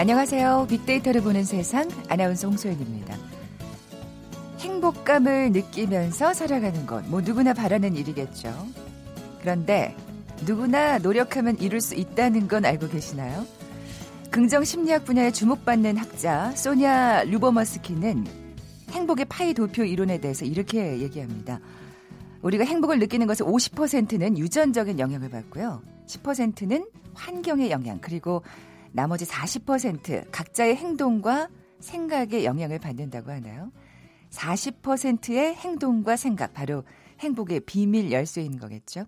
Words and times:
안녕하세요. 0.00 0.66
빅데이터를 0.70 1.20
보는 1.20 1.44
세상 1.44 1.86
아나운서 2.08 2.48
홍소연입니다. 2.48 3.18
행복감을 4.58 5.52
느끼면서 5.52 6.32
살아가는 6.32 6.86
것, 6.86 7.06
뭐 7.06 7.20
누구나 7.20 7.52
바라는 7.52 7.94
일이겠죠. 7.96 8.50
그런데 9.42 9.94
누구나 10.46 10.96
노력하면 10.96 11.58
이룰 11.58 11.82
수 11.82 11.94
있다는 11.94 12.48
건 12.48 12.64
알고 12.64 12.88
계시나요? 12.88 13.44
긍정 14.30 14.64
심리학 14.64 15.04
분야에 15.04 15.32
주목받는 15.32 15.98
학자 15.98 16.50
소냐 16.52 17.24
류버머스키는 17.24 18.26
행복의 18.92 19.26
파이 19.26 19.52
도표 19.52 19.84
이론에 19.84 20.16
대해서 20.16 20.46
이렇게 20.46 20.98
얘기합니다. 21.00 21.60
우리가 22.40 22.64
행복을 22.64 23.00
느끼는 23.00 23.26
것의 23.26 23.40
50%는 23.40 24.38
유전적인 24.38 24.98
영향을 24.98 25.28
받고요. 25.28 25.82
10%는 26.06 26.86
환경의 27.12 27.70
영향, 27.70 27.98
그리고 28.00 28.42
나머지 28.92 29.24
40% 29.24 30.30
각자의 30.30 30.76
행동과 30.76 31.48
생각의 31.80 32.44
영향을 32.44 32.78
받는다고 32.78 33.30
하나요? 33.30 33.72
40%의 34.30 35.54
행동과 35.54 36.16
생각, 36.16 36.52
바로 36.52 36.84
행복의 37.20 37.60
비밀 37.60 38.12
열쇠인 38.12 38.58
거겠죠. 38.58 39.06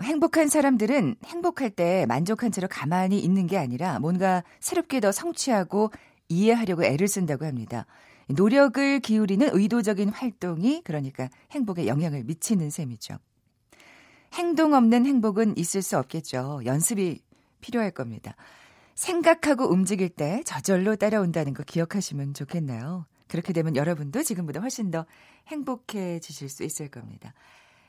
행복한 0.00 0.48
사람들은 0.48 1.16
행복할 1.24 1.70
때 1.70 2.06
만족한 2.06 2.50
채로 2.50 2.66
가만히 2.68 3.18
있는 3.18 3.46
게 3.46 3.58
아니라 3.58 3.98
뭔가 3.98 4.42
새롭게 4.60 5.00
더 5.00 5.12
성취하고 5.12 5.90
이해하려고 6.28 6.84
애를 6.84 7.08
쓴다고 7.08 7.44
합니다. 7.44 7.86
노력을 8.28 9.00
기울이는 9.00 9.50
의도적인 9.52 10.08
활동이 10.08 10.82
그러니까 10.84 11.28
행복에 11.50 11.86
영향을 11.86 12.24
미치는 12.24 12.70
셈이죠. 12.70 13.16
행동 14.34 14.72
없는 14.72 15.04
행복은 15.04 15.58
있을 15.58 15.82
수 15.82 15.98
없겠죠. 15.98 16.62
연습이 16.64 17.20
필요할 17.62 17.92
겁니다. 17.92 18.36
생각하고 18.94 19.70
움직일 19.70 20.10
때 20.10 20.42
저절로 20.44 20.96
따라온다는 20.96 21.54
거 21.54 21.62
기억하시면 21.62 22.34
좋겠나요? 22.34 23.06
그렇게 23.28 23.54
되면 23.54 23.74
여러분도 23.76 24.22
지금보다 24.22 24.60
훨씬 24.60 24.90
더 24.90 25.06
행복해지실 25.48 26.50
수 26.50 26.64
있을 26.64 26.88
겁니다. 26.88 27.32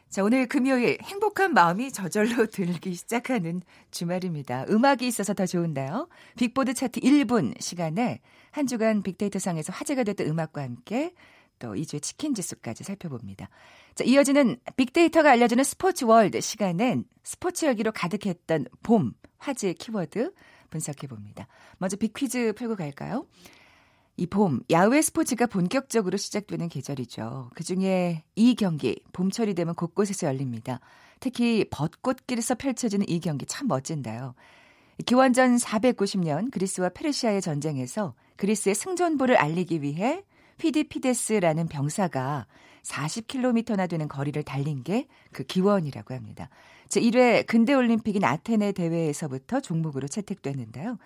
자, 0.10 0.24
오늘 0.24 0.48
금요일 0.48 1.00
행복한 1.02 1.54
마음이 1.54 1.92
저절로 1.92 2.46
들기 2.48 2.94
시작하는 2.94 3.62
주말입니다. 3.92 4.66
음악이 4.70 5.08
있어서 5.08 5.34
더 5.34 5.46
좋은데요. 5.46 6.08
빅보드 6.38 6.76
차트 6.76 7.00
1분 7.02 7.60
시간에 7.60 8.22
한 8.52 8.68
주간 8.68 9.02
빅데이터 9.02 9.40
상에서 9.40 9.74
화제가 9.74 10.04
됐던 10.04 10.28
음악과 10.28 10.62
함께 10.62 11.14
또 11.64 11.76
이 11.76 11.81
주의 11.81 12.02
치킨 12.02 12.36
지수까지 12.36 12.84
살펴봅니다. 12.84 13.48
자, 13.96 14.04
이어지는 14.04 14.58
빅데이터가 14.76 15.32
알려주는 15.32 15.64
스포츠 15.64 16.04
월드 16.04 16.42
시간엔 16.42 17.06
스포츠 17.24 17.66
열기로 17.66 17.94
가득했던 17.94 18.66
봄 18.84 19.14
화제 19.38 19.72
키워드 19.72 20.34
분석해 20.70 21.08
봅니다. 21.08 21.48
먼저 21.78 21.96
빅퀴즈 21.96 22.54
풀고 22.58 22.76
갈까요? 22.76 23.26
이 24.18 24.28
봄, 24.28 24.60
야외 24.72 25.02
스포츠가 25.02 25.46
본격적으로 25.46 26.18
시작되는 26.18 26.68
계절이죠. 26.68 27.52
그 27.56 27.64
중에 27.64 28.24
이 28.36 28.56
경기, 28.56 29.02
봄철이 29.14 29.54
되면 29.54 29.74
곳곳에서 29.74 30.28
열립니다. 30.28 30.82
특히 31.22 31.66
벚꽃길에서 31.72 32.56
펼쳐지는 32.56 33.08
이 33.08 33.22
경기 33.22 33.46
참 33.46 33.70
멋진데요. 33.70 34.36
기원전 35.06 35.56
490년 35.56 36.52
그리스와 36.52 36.90
페르시아의 36.90 37.42
전쟁에서 37.42 38.16
그리스의 38.36 38.76
승전보를 38.76 39.38
알리기 39.38 39.82
위해 39.82 40.24
피디피데스라는 40.58 41.68
병사가 41.68 42.46
40km나 42.84 43.90
되는 43.90 44.08
거리를 44.08 44.42
달린 44.44 44.84
게 44.84 45.08
그 45.34 45.44
기원이라고 45.44 46.14
합니다. 46.14 46.48
제1회 46.88 47.46
근대올림픽인 47.48 48.24
아테네 48.24 48.72
대회에서부터 48.74 49.60
종목으로 49.60 50.08
채택됐는데요. 50.08 50.98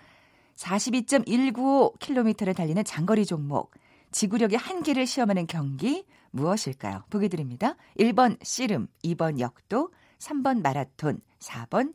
42.195km를 0.54 2.54
달리는 2.54 2.84
장거리 2.84 3.26
종목, 3.26 3.72
지구력의 4.12 4.58
한계를 4.58 5.06
시험하는 5.06 5.46
경기 5.46 6.04
무엇일까요? 6.30 7.04
보기 7.10 7.28
드립니다. 7.28 7.74
1번 7.98 8.38
씨름, 8.42 8.88
2번 9.04 9.40
역도, 9.40 9.90
3번 10.18 10.62
마라톤, 10.62 11.20
4번 11.38 11.94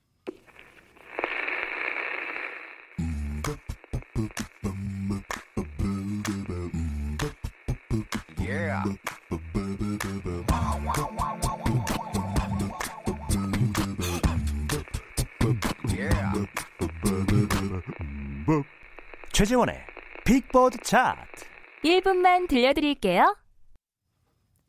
최재원의 19.41 19.75
빅보드 20.23 20.77
차트 20.83 21.45
1분만 21.83 22.47
들려드릴게요. 22.47 23.35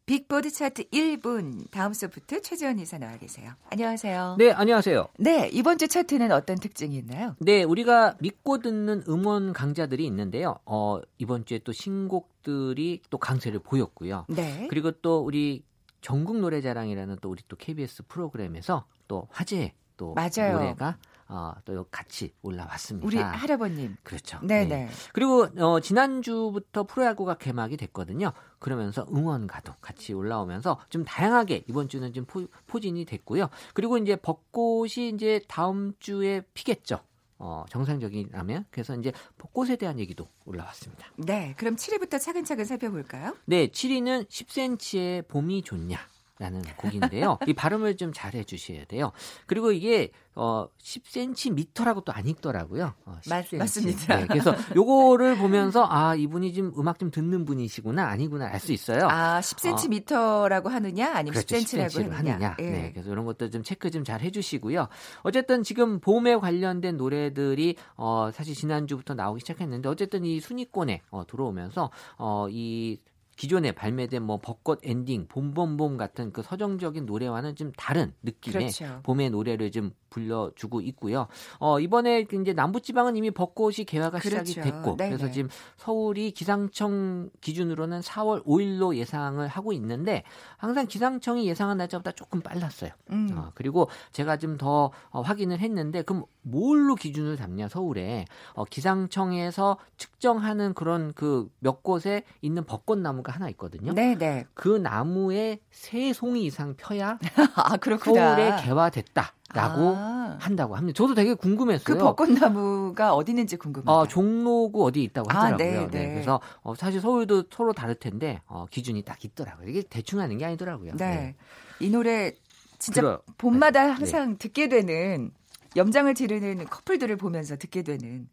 빅보드 0.06 0.50
차트 0.50 0.84
1분 0.88 1.70
다음 1.70 1.92
소프트 1.92 2.40
최재원 2.40 2.78
이사 2.78 2.96
나와 2.96 3.18
계세요. 3.18 3.52
안녕하세요. 3.68 4.36
네, 4.38 4.50
안녕하세요. 4.50 5.08
네, 5.18 5.50
이번 5.52 5.76
주 5.76 5.88
차트는 5.88 6.32
어떤 6.32 6.58
특징이 6.58 6.96
있나요? 6.96 7.36
네, 7.40 7.64
우리가 7.64 8.16
믿고 8.20 8.60
듣는 8.60 9.04
음원 9.06 9.52
강자들이 9.52 10.06
있는데요. 10.06 10.58
어, 10.64 11.02
이번 11.18 11.44
주에 11.44 11.58
또 11.58 11.72
신곡들이 11.72 13.02
또 13.10 13.18
강세를 13.18 13.58
보였고요. 13.58 14.24
네. 14.30 14.68
그리고 14.70 14.90
또 14.90 15.20
우리 15.20 15.64
전국 16.00 16.38
노래자랑이라는 16.38 17.18
또 17.20 17.28
우리 17.28 17.42
또 17.46 17.56
KBS 17.56 18.04
프로그램에서 18.08 18.86
또 19.06 19.28
화제 19.30 19.74
또 19.98 20.14
맞아요. 20.14 20.54
노래가 20.54 20.96
어, 21.32 21.54
또 21.64 21.86
같이 21.90 22.34
올라왔습니다. 22.42 23.06
우리 23.06 23.16
할아버님. 23.16 23.96
그렇죠. 24.02 24.38
네네. 24.42 24.66
네. 24.66 24.88
그리고 25.14 25.48
어, 25.58 25.80
지난주부터 25.80 26.84
프로야구가 26.84 27.38
개막이 27.38 27.78
됐거든요. 27.78 28.32
그러면서 28.58 29.06
응원가도 29.10 29.72
같이 29.80 30.12
올라오면서 30.12 30.78
좀 30.90 31.04
다양하게 31.04 31.64
이번 31.68 31.88
주는 31.88 32.12
좀 32.12 32.26
포, 32.26 32.46
포진이 32.66 33.06
됐고요. 33.06 33.48
그리고 33.72 33.96
이제 33.96 34.14
벚꽃이 34.14 35.08
이제 35.14 35.40
다음 35.48 35.94
주에 35.98 36.42
피겠죠. 36.52 37.00
어, 37.38 37.64
정상적이라면 37.70 38.66
그래서 38.70 38.94
이제 38.94 39.10
벚꽃에 39.38 39.76
대한 39.76 39.98
얘기도 39.98 40.28
올라왔습니다. 40.44 41.06
네, 41.16 41.54
그럼 41.56 41.76
7위부터 41.76 42.20
차근차근 42.20 42.66
살펴볼까요? 42.66 43.34
네, 43.46 43.68
7위는 43.68 44.28
10cm의 44.28 45.26
봄이 45.28 45.62
좋냐. 45.62 45.98
라는 46.38 46.62
곡인데요. 46.76 47.38
이 47.46 47.52
발음을 47.52 47.96
좀 47.96 48.12
잘 48.12 48.34
해 48.34 48.42
주셔야 48.44 48.84
돼요. 48.86 49.12
그리고 49.46 49.70
이게 49.72 50.10
어 50.34 50.66
10cm라고 50.82 52.04
또 52.04 52.12
안 52.12 52.26
읽더라고요. 52.26 52.94
어, 53.04 53.18
10cm. 53.22 53.58
맞 53.58 53.66
습니다. 53.68 54.16
네, 54.16 54.26
그래서 54.26 54.54
요거를 54.74 55.36
보면서 55.36 55.86
아 55.88 56.14
이분이 56.14 56.52
지금 56.54 56.72
음악 56.78 56.98
좀 56.98 57.10
듣는 57.10 57.44
분이시구나 57.44 58.04
아니구나 58.06 58.46
알 58.46 58.58
수 58.60 58.72
있어요. 58.72 59.06
아 59.10 59.40
10cm라고 59.40 60.68
하느냐 60.68 61.12
아니면 61.14 61.34
그렇죠, 61.34 61.56
10cm라고 61.56 61.86
10cm로 61.88 62.10
하느냐. 62.12 62.34
하느냐. 62.34 62.56
예. 62.60 62.70
네, 62.70 62.90
그래서 62.92 63.10
이런 63.10 63.24
것도 63.24 63.50
좀 63.50 63.62
체크 63.62 63.90
좀 63.90 64.02
잘 64.04 64.20
해주시고요. 64.20 64.88
어쨌든 65.22 65.62
지금 65.62 66.00
봄에 66.00 66.36
관련된 66.36 66.96
노래들이 66.96 67.76
어 67.96 68.30
사실 68.32 68.54
지난주부터 68.54 69.14
나오기 69.14 69.40
시작했는데 69.40 69.88
어쨌든 69.88 70.24
이 70.24 70.40
순위권에 70.40 71.02
어, 71.10 71.24
들어오면서 71.26 71.90
어이 72.16 72.98
기존에 73.42 73.72
발매된 73.72 74.22
뭐 74.22 74.38
벚꽃 74.38 74.78
엔딩, 74.84 75.26
봄봄봄 75.26 75.96
같은 75.96 76.32
그 76.32 76.42
서정적인 76.42 77.06
노래와는 77.06 77.56
좀 77.56 77.72
다른 77.76 78.14
느낌의 78.22 78.70
그렇죠. 78.70 79.00
봄의 79.02 79.30
노래를 79.30 79.72
좀 79.72 79.90
불러주고 80.10 80.80
있고요. 80.82 81.26
어, 81.58 81.80
이번에 81.80 82.26
이제 82.30 82.52
남부지방은 82.52 83.16
이미 83.16 83.32
벚꽃이 83.32 83.84
개화가 83.86 84.20
시작이 84.20 84.54
그렇죠. 84.54 84.70
됐고, 84.70 84.96
네네. 84.96 85.16
그래서 85.16 85.32
지금 85.32 85.48
서울이 85.76 86.30
기상청 86.30 87.30
기준으로는 87.40 88.00
4월 88.00 88.44
5일로 88.44 88.94
예상을 88.94 89.44
하고 89.48 89.72
있는데, 89.72 90.22
항상 90.56 90.86
기상청이 90.86 91.44
예상한 91.46 91.78
날짜보다 91.78 92.12
조금 92.12 92.42
빨랐어요. 92.42 92.92
음. 93.10 93.28
어, 93.34 93.50
그리고 93.56 93.88
제가 94.12 94.36
좀더 94.36 94.92
어, 95.10 95.20
확인을 95.20 95.58
했는데, 95.58 96.02
그럼 96.02 96.26
뭘로 96.42 96.94
기준을 96.94 97.36
잡냐, 97.36 97.66
서울에. 97.68 98.26
어, 98.52 98.64
기상청에서 98.64 99.78
측정하는 99.96 100.74
그런 100.74 101.12
그 101.14 101.50
몇 101.62 101.82
곳에 101.82 102.24
있는 102.40 102.64
벚꽃 102.64 102.98
나무가 102.98 103.31
하나 103.32 103.48
있거든요. 103.50 103.92
네네. 103.94 104.46
그 104.54 104.68
나무에 104.68 105.60
세 105.70 106.12
송이 106.12 106.44
이상 106.44 106.74
펴야 106.76 107.18
아 107.56 107.76
그렇구나. 107.76 108.36
서울에 108.36 108.62
개화됐다 108.62 109.32
라고 109.54 109.94
아, 109.96 110.36
한다고 110.40 110.76
합니다. 110.76 110.96
저도 110.96 111.14
되게 111.14 111.34
궁금했어요. 111.34 111.84
그 111.84 111.98
벚꽃나무가 111.98 113.14
어디 113.14 113.32
있는지 113.32 113.56
궁금해요. 113.56 113.90
어, 113.90 114.06
종로구 114.06 114.84
어디 114.84 115.02
있다고 115.02 115.30
아, 115.30 115.44
하더라고요. 115.44 115.90
네, 115.90 115.90
네. 115.90 116.12
그래서 116.12 116.40
어, 116.62 116.74
사실 116.74 117.00
서울도 117.00 117.44
서로 117.50 117.72
다를 117.72 117.94
텐데 117.94 118.40
어, 118.46 118.66
기준이 118.70 119.02
딱 119.02 119.22
있더라고요. 119.24 119.68
이게 119.68 119.82
대충 119.82 120.20
하는 120.20 120.38
게 120.38 120.44
아니더라고요. 120.44 120.96
네. 120.96 121.34
이 121.80 121.90
노래 121.90 122.32
진짜 122.78 123.00
들어요. 123.00 123.18
봄마다 123.38 123.86
네. 123.86 123.92
항상 123.92 124.38
듣게 124.38 124.68
되는 124.68 125.30
염장을 125.76 126.12
지르는 126.14 126.64
커플들을 126.66 127.16
보면서 127.16 127.56
듣게 127.56 127.82
되는 127.82 128.28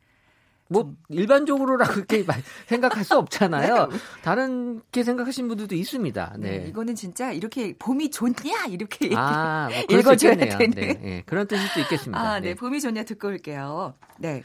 뭐 0.70 0.94
일반적으로라 1.10 1.88
그렇게 1.88 2.24
생각할 2.68 3.04
수 3.04 3.18
없잖아요. 3.18 3.90
다른 4.22 4.82
게 4.92 5.04
생각하시는 5.04 5.50
분들도 5.50 5.76
있습니다. 5.76 6.36
네. 6.38 6.60
네. 6.60 6.68
이거는 6.68 6.96
진짜 6.96 7.32
이렇게 7.32 7.76
봄이 7.78 8.12
좋냐 8.12 8.68
이렇게 8.70 9.10
아, 9.16 9.68
뭐 9.70 9.78
읽어줘야 10.00 10.36
되는 10.36 10.72
네, 10.72 10.94
네. 10.94 11.24
그런 11.26 11.48
뜻일 11.48 11.68
수 11.70 11.80
있겠습니다. 11.82 12.22
아, 12.22 12.40
네. 12.40 12.54
봄이 12.54 12.80
좋냐 12.80 13.04
듣고 13.04 13.28
올게요. 13.28 13.96
네. 14.20 14.44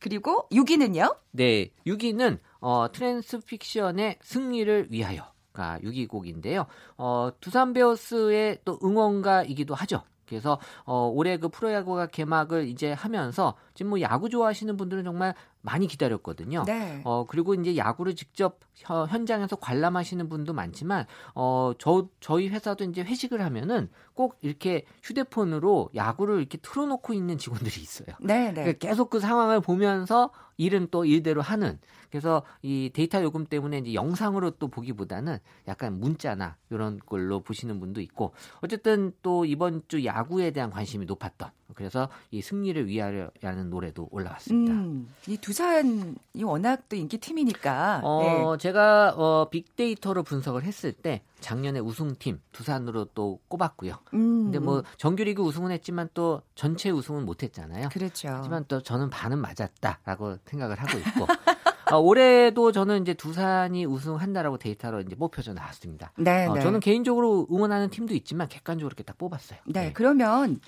그리고 0.00 0.48
6위는요? 0.50 1.16
네. 1.30 1.70
6위는 1.86 2.40
어, 2.60 2.90
트랜스 2.92 3.38
픽션의 3.40 4.18
승리를 4.20 4.88
위하여 4.90 5.32
가 5.52 5.78
6위 5.82 6.08
곡인데요. 6.08 6.66
어, 6.96 7.30
두산 7.40 7.72
베어스의 7.72 8.60
또 8.64 8.78
응원가이기도 8.82 9.74
하죠. 9.74 10.02
그래서 10.32 10.58
어, 10.84 11.10
올해 11.12 11.36
그 11.36 11.50
프로야구가 11.50 12.06
개막을 12.06 12.66
이제 12.66 12.92
하면서 12.92 13.54
지금 13.74 13.90
뭐 13.90 14.00
야구 14.00 14.30
좋아하시는 14.30 14.78
분들은 14.78 15.04
정말 15.04 15.34
많이 15.62 15.86
기다렸거든요. 15.86 16.64
네. 16.66 17.00
어 17.04 17.24
그리고 17.26 17.54
이제 17.54 17.76
야구를 17.76 18.14
직접 18.16 18.60
현장에서 19.08 19.56
관람하시는 19.56 20.28
분도 20.28 20.52
많지만 20.52 21.06
어 21.34 21.72
저 21.78 22.08
저희 22.20 22.48
회사도 22.48 22.84
이제 22.84 23.02
회식을 23.02 23.40
하면은 23.42 23.88
꼭 24.14 24.36
이렇게 24.42 24.84
휴대폰으로 25.02 25.90
야구를 25.94 26.38
이렇게 26.38 26.58
틀어놓고 26.58 27.12
있는 27.14 27.38
직원들이 27.38 27.80
있어요. 27.80 28.08
네, 28.20 28.46
네. 28.48 28.52
그러니까 28.54 28.88
계속 28.88 29.10
그 29.10 29.20
상황을 29.20 29.60
보면서 29.60 30.30
일은 30.56 30.88
또 30.90 31.04
일대로 31.04 31.40
하는. 31.42 31.78
그래서 32.12 32.42
이 32.60 32.90
데이터 32.92 33.22
요금 33.22 33.46
때문에 33.46 33.78
이제 33.78 33.94
영상으로 33.94 34.50
또 34.52 34.68
보기보다는 34.68 35.38
약간 35.66 35.98
문자나 35.98 36.58
이런 36.68 37.00
걸로 37.06 37.40
보시는 37.40 37.80
분도 37.80 38.02
있고 38.02 38.34
어쨌든 38.60 39.12
또 39.22 39.46
이번 39.46 39.82
주 39.88 40.04
야구에 40.04 40.50
대한 40.50 40.70
관심이 40.70 41.06
높았던 41.06 41.50
그래서 41.74 42.08
이 42.30 42.42
승리를 42.42 42.86
위하여라는 42.86 43.70
노래도 43.70 44.08
올라왔습니다. 44.10 44.74
음, 44.74 45.08
이 45.26 45.38
두산이 45.38 46.14
워낙 46.42 46.82
또 46.88 46.96
인기 46.96 47.18
팀이니까. 47.18 48.02
어, 48.04 48.56
네. 48.56 48.58
제가 48.58 49.14
어, 49.16 49.48
빅데이터로 49.50 50.22
분석을 50.22 50.64
했을 50.64 50.92
때 50.92 51.22
작년에 51.40 51.80
우승팀 51.80 52.40
두산으로 52.52 53.06
또 53.14 53.40
꼽았고요. 53.48 53.94
음. 54.14 54.44
근데 54.44 54.58
뭐 54.58 54.82
정규리그 54.98 55.42
우승은 55.42 55.70
했지만 55.70 56.08
또 56.14 56.42
전체 56.54 56.90
우승은 56.90 57.24
못했잖아요. 57.24 57.88
그렇죠. 57.88 58.28
하지만 58.28 58.64
또 58.68 58.82
저는 58.82 59.10
반은 59.10 59.38
맞았다라고 59.38 60.38
생각을 60.44 60.78
하고 60.78 60.98
있고. 60.98 61.26
어, 61.92 61.98
올해도 61.98 62.72
저는 62.72 63.02
이제 63.02 63.12
두산이 63.14 63.84
우승한다라고 63.84 64.56
데이터로 64.58 65.00
이제 65.00 65.14
뽑혀져 65.14 65.52
나왔습니다. 65.52 66.12
네, 66.16 66.46
어, 66.46 66.54
네. 66.54 66.62
저는 66.62 66.80
개인적으로 66.80 67.46
응원하는 67.52 67.90
팀도 67.90 68.14
있지만 68.14 68.48
객관적으로 68.48 68.88
이렇게 68.88 69.02
딱 69.02 69.18
뽑았어요. 69.18 69.58
네, 69.66 69.80
네. 69.86 69.92
그러면 69.92 70.58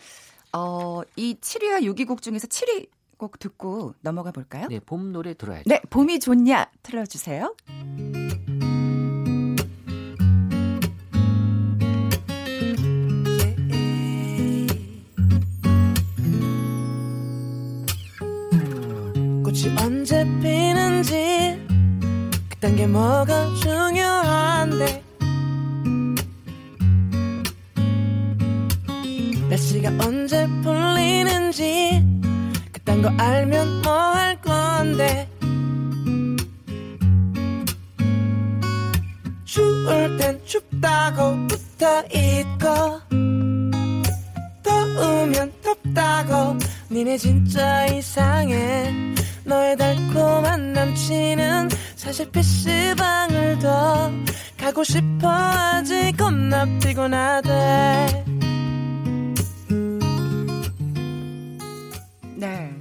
어, 0.53 1.01
이 1.17 1.37
7위와 1.41 1.83
6위 1.83 2.07
곡 2.07 2.21
중에서 2.21 2.47
7위 2.47 2.89
곡 3.17 3.39
듣고 3.39 3.95
넘어가 4.03 4.33
볼까요? 4.33 4.67
네, 4.69 4.81
봄 4.81 5.13
노래 5.13 5.35
들어야죠. 5.35 5.65
네, 5.67 5.81
봄이 5.89 6.21
좋냐 6.21 6.71
틀어주세요. 6.83 7.55
꽃이 19.65 19.77
언제 19.81 20.25
피는지 20.43 21.59
그딴 22.51 22.77
게 22.77 22.87
뭐가 22.87 23.55
중요한데? 23.63 25.03
날씨가 29.49 29.91
언제 30.05 30.47
풀리는지 30.63 32.05
그딴 32.73 33.01
거 33.01 33.09
알면 33.17 33.83
뭐 33.83 33.93
할 33.93 34.41
건데? 34.43 35.29
추울 39.45 40.17
땐 40.19 40.41
춥다고 40.45 41.47
붙어 41.47 42.03
있고 42.13 43.01
더우면 44.63 45.53
덥다고. 45.63 46.59
니네 46.91 47.17
진짜 47.17 47.87
이상해 47.87 49.04
남친은 51.05 51.69
사실 51.97 52.31
PC방을 52.31 53.59
더 53.59 54.11
가고 54.57 54.83
싶어 54.85 55.29
하지 55.29 56.13
겁나 56.13 56.65
피곤하대 56.79 58.25
네. 62.37 62.81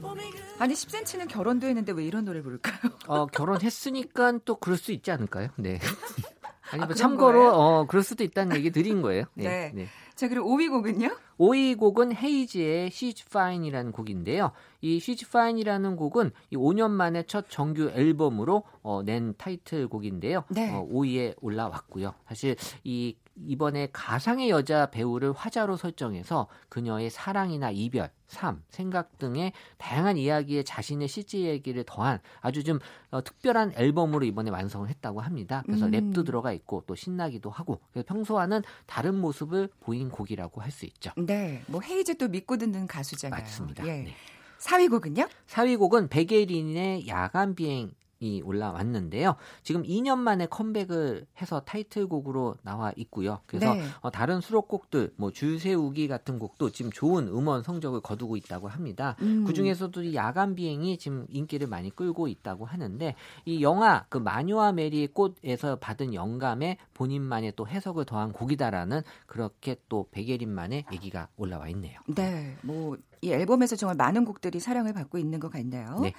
아니 0.60 0.74
10cm는 0.74 1.28
결혼도 1.28 1.68
했는데 1.68 1.92
왜 1.92 2.06
이런 2.06 2.24
노래 2.24 2.42
부를까요? 2.42 2.94
어 3.08 3.26
결혼했으니까 3.26 4.40
또 4.46 4.56
그럴 4.56 4.78
수 4.78 4.94
있지 4.94 5.12
않을까요? 5.12 5.50
네. 5.58 5.80
아니 6.72 6.82
뭐 6.84 6.92
아, 6.92 6.94
참고로 6.94 7.54
어 7.54 7.86
그럴 7.88 8.04
수도 8.04 8.24
있다는 8.24 8.56
얘기 8.56 8.72
드린 8.72 9.02
거예요. 9.02 9.26
네. 9.34 9.44
네. 9.44 9.72
네. 9.74 9.88
자 10.24 10.30
그리고 10.30 10.56
5위 10.56 10.70
곡은요? 10.70 11.18
5위 11.38 11.78
곡은 11.78 12.16
헤이즈의 12.16 12.92
She's 12.92 13.26
Fine이라는 13.28 13.92
곡인데요. 13.92 14.54
이 14.80 14.98
She's 15.00 15.28
Fine이라는 15.28 15.98
곡은 15.98 16.32
이 16.50 16.56
5년 16.56 16.92
만에 16.92 17.24
첫 17.24 17.50
정규 17.50 17.92
앨범으로 17.94 18.64
어, 18.84 19.04
낸 19.04 19.34
타이틀곡인데요. 19.38 20.46
네. 20.48 20.72
어, 20.74 20.88
5위에 20.90 21.36
올라왔고요. 21.42 22.14
사실 22.26 22.56
이 22.86 23.18
이번에 23.36 23.88
가상의 23.92 24.50
여자 24.50 24.88
배우를 24.88 25.32
화자로 25.34 25.76
설정해서 25.78 26.48
그녀의 26.70 27.10
사랑이나 27.10 27.72
이별, 27.72 28.12
삶, 28.28 28.64
생각 28.70 29.18
등의 29.18 29.54
다양한 29.78 30.18
이야기에 30.18 30.64
자신의 30.64 31.08
실제 31.08 31.40
얘기를 31.40 31.84
더한 31.86 32.20
아주 32.42 32.64
좀 32.64 32.80
어, 33.12 33.24
특별한 33.24 33.74
앨범으로 33.76 34.26
이번에 34.26 34.52
완성을 34.52 34.88
했다고 34.88 35.22
합니다. 35.22 35.64
그래서 35.66 35.86
음. 35.86 35.92
랩도 35.92 36.26
들어가 36.26 36.52
있고 36.52 36.84
또 36.86 36.96
신나기도 36.96 37.50
하고 37.50 37.80
그래서 37.92 38.06
평소와는 38.08 38.62
다른 38.86 39.16
모습을 39.20 39.70
보인 39.80 40.10
곡이라고 40.10 40.62
할 40.62 40.74
수 40.74 40.86
있죠. 40.88 41.12
네, 41.18 41.62
뭐 41.68 41.82
헤이즈 41.82 42.18
또 42.18 42.28
믿고 42.28 42.58
듣는 42.58 42.88
가수잖아요. 42.88 43.40
맞습니다. 43.42 43.86
예. 43.86 44.02
네. 44.04 44.14
4위 44.58 44.90
곡은요? 44.90 45.28
4위 45.48 45.78
곡은 45.78 46.08
백예린의 46.08 47.08
야간 47.08 47.54
비행 47.54 47.90
이 47.90 48.03
올라왔는데요. 48.44 49.36
지금 49.64 49.84
2년 49.84 50.18
만에 50.18 50.46
컴백을 50.48 51.26
해서 51.42 51.62
타이틀곡으로 51.62 52.56
나와 52.64 52.92
있고요. 52.98 53.40
그래서 53.46 53.74
네. 53.74 53.84
어, 54.02 54.12
다른 54.12 54.42
수록곡들 54.42 55.14
뭐 55.18 55.32
줄세우기 55.32 56.08
같은 56.08 56.40
곡도 56.40 56.72
지금 56.72 56.92
좋은 56.92 57.28
음원 57.28 57.64
성적을 57.64 58.02
거두고 58.02 58.38
있다고 58.38 58.68
합니다. 58.68 59.16
음. 59.22 59.44
그 59.46 59.54
중에서도 59.54 60.04
이 60.04 60.16
야간 60.16 60.56
비행이 60.56 60.98
지금 60.98 61.26
인기를 61.30 61.68
많이 61.68 61.90
끌고 61.90 62.28
있다고 62.28 62.66
하는데 62.66 63.16
이 63.46 63.62
영화 63.62 64.06
그 64.10 64.18
마녀와 64.18 64.74
메리의 64.74 65.08
꽃에서 65.08 65.78
받은 65.78 66.14
영감에 66.14 66.78
본인만의 66.94 67.54
또 67.56 67.68
해석을 67.68 68.06
더한 68.06 68.32
곡이다라는 68.32 69.02
그렇게 69.26 69.78
또 69.90 70.08
백예린만의 70.12 70.86
얘기가 70.92 71.28
올라와 71.38 71.68
있네요. 71.70 72.00
네, 72.08 72.56
뭐 72.62 72.98
이 73.24 73.32
앨범에서 73.32 73.78
정말 73.78 73.96
많은 73.96 74.26
곡들이 74.26 74.60
사랑을 74.60 74.92
받고 74.92 75.18
있는 75.18 75.40
것 75.40 75.50
같네요. 75.50 76.00
네. 76.02 76.14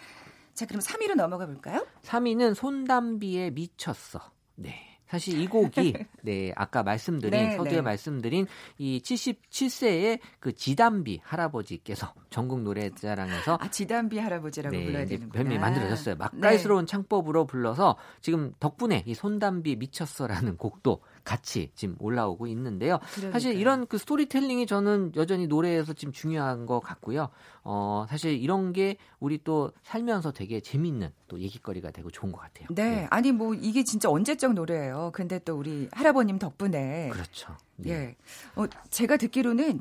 자, 0.55 0.67
그럼 0.67 0.81
3위로 0.81 1.15
넘어가 1.17 1.47
볼까요? 1.47 1.87
3위는 2.03 2.55
손담비의 2.55 3.51
미쳤어. 3.53 4.21
네. 4.57 4.95
사실 5.07 5.41
이 5.41 5.47
곡이 5.47 5.95
네 6.23 6.53
아까 6.57 6.83
말씀드린 6.83 7.31
네, 7.31 7.57
서두에 7.57 7.73
네. 7.75 7.81
말씀드린 7.83 8.47
이 8.79 9.01
77세의 9.05 10.19
그 10.41 10.55
지담비 10.55 11.21
할아버지께서 11.23 12.15
전국 12.31 12.63
노래자랑에서 12.63 13.59
아 13.61 13.71
지담비 13.71 14.19
할아버지라고 14.19 14.75
네, 14.75 14.85
불러야 14.85 15.05
되는구나. 15.05 15.33
별명이 15.33 15.59
만들어졌어요. 15.59 16.17
맛깔스러운 16.17 16.87
창법으로 16.87 17.47
불러서 17.47 17.97
지금 18.23 18.55
덕분에 18.59 19.05
이 19.07 19.15
손담비 19.15 19.77
미쳤어라는 19.77 20.57
곡도 20.57 21.01
같이 21.25 21.71
지금 21.75 21.97
올라오고 21.99 22.47
있는데요. 22.49 22.99
그러니까요. 23.15 23.33
사실 23.33 23.59
이런 23.59 23.87
그 23.87 23.99
스토리텔링이 23.99 24.67
저는 24.67 25.13
여전히 25.17 25.47
노래에서 25.47 25.95
지금 25.95 26.13
중요한 26.13 26.67
것 26.67 26.81
같고요. 26.81 27.31
어, 27.63 28.07
사실 28.09 28.35
이런 28.35 28.73
게 28.73 28.97
우리 29.21 29.43
또 29.43 29.73
살면서 29.83 30.33
되게 30.33 30.61
재밌는 30.61 31.11
또 31.29 31.41
얘기거리가 31.41 31.91
되고 31.91 32.11
좋은 32.11 32.31
것 32.31 32.41
같아요. 32.41 32.69
네, 32.71 33.07
아니 33.11 33.33
뭐 33.33 33.55
이게 33.55 33.83
진짜 33.85 34.11
언제적 34.11 34.53
노래예요. 34.53 35.11
근데 35.15 35.39
또 35.39 35.57
우리 35.57 35.89
할아버님 35.93 36.39
덕분에 36.39 37.09
그렇죠. 37.11 37.57
네. 37.77 37.91
예, 37.91 38.17
어, 38.55 38.67
제가 38.91 39.17
듣기로는 39.17 39.81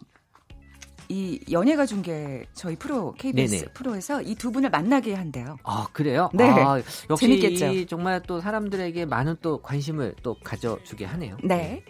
이 1.09 1.39
연예가 1.51 1.85
중계 1.85 2.45
저희 2.53 2.75
프로 2.75 3.13
KBS 3.13 3.51
네네. 3.51 3.73
프로에서 3.73 4.21
이 4.21 4.35
두 4.35 4.51
분을 4.51 4.69
만나게 4.69 5.13
한대요. 5.13 5.57
아 5.63 5.87
그래요? 5.93 6.29
네. 6.33 6.45
아, 6.49 6.81
역시 7.09 7.25
재밌겠죠? 7.27 7.65
이 7.67 7.85
정말 7.85 8.21
또 8.23 8.41
사람들에게 8.41 9.05
많은 9.05 9.35
또 9.41 9.61
관심을 9.61 10.15
또 10.23 10.35
가져주게 10.43 11.05
하네요. 11.05 11.37
네. 11.43 11.55
네. 11.57 11.83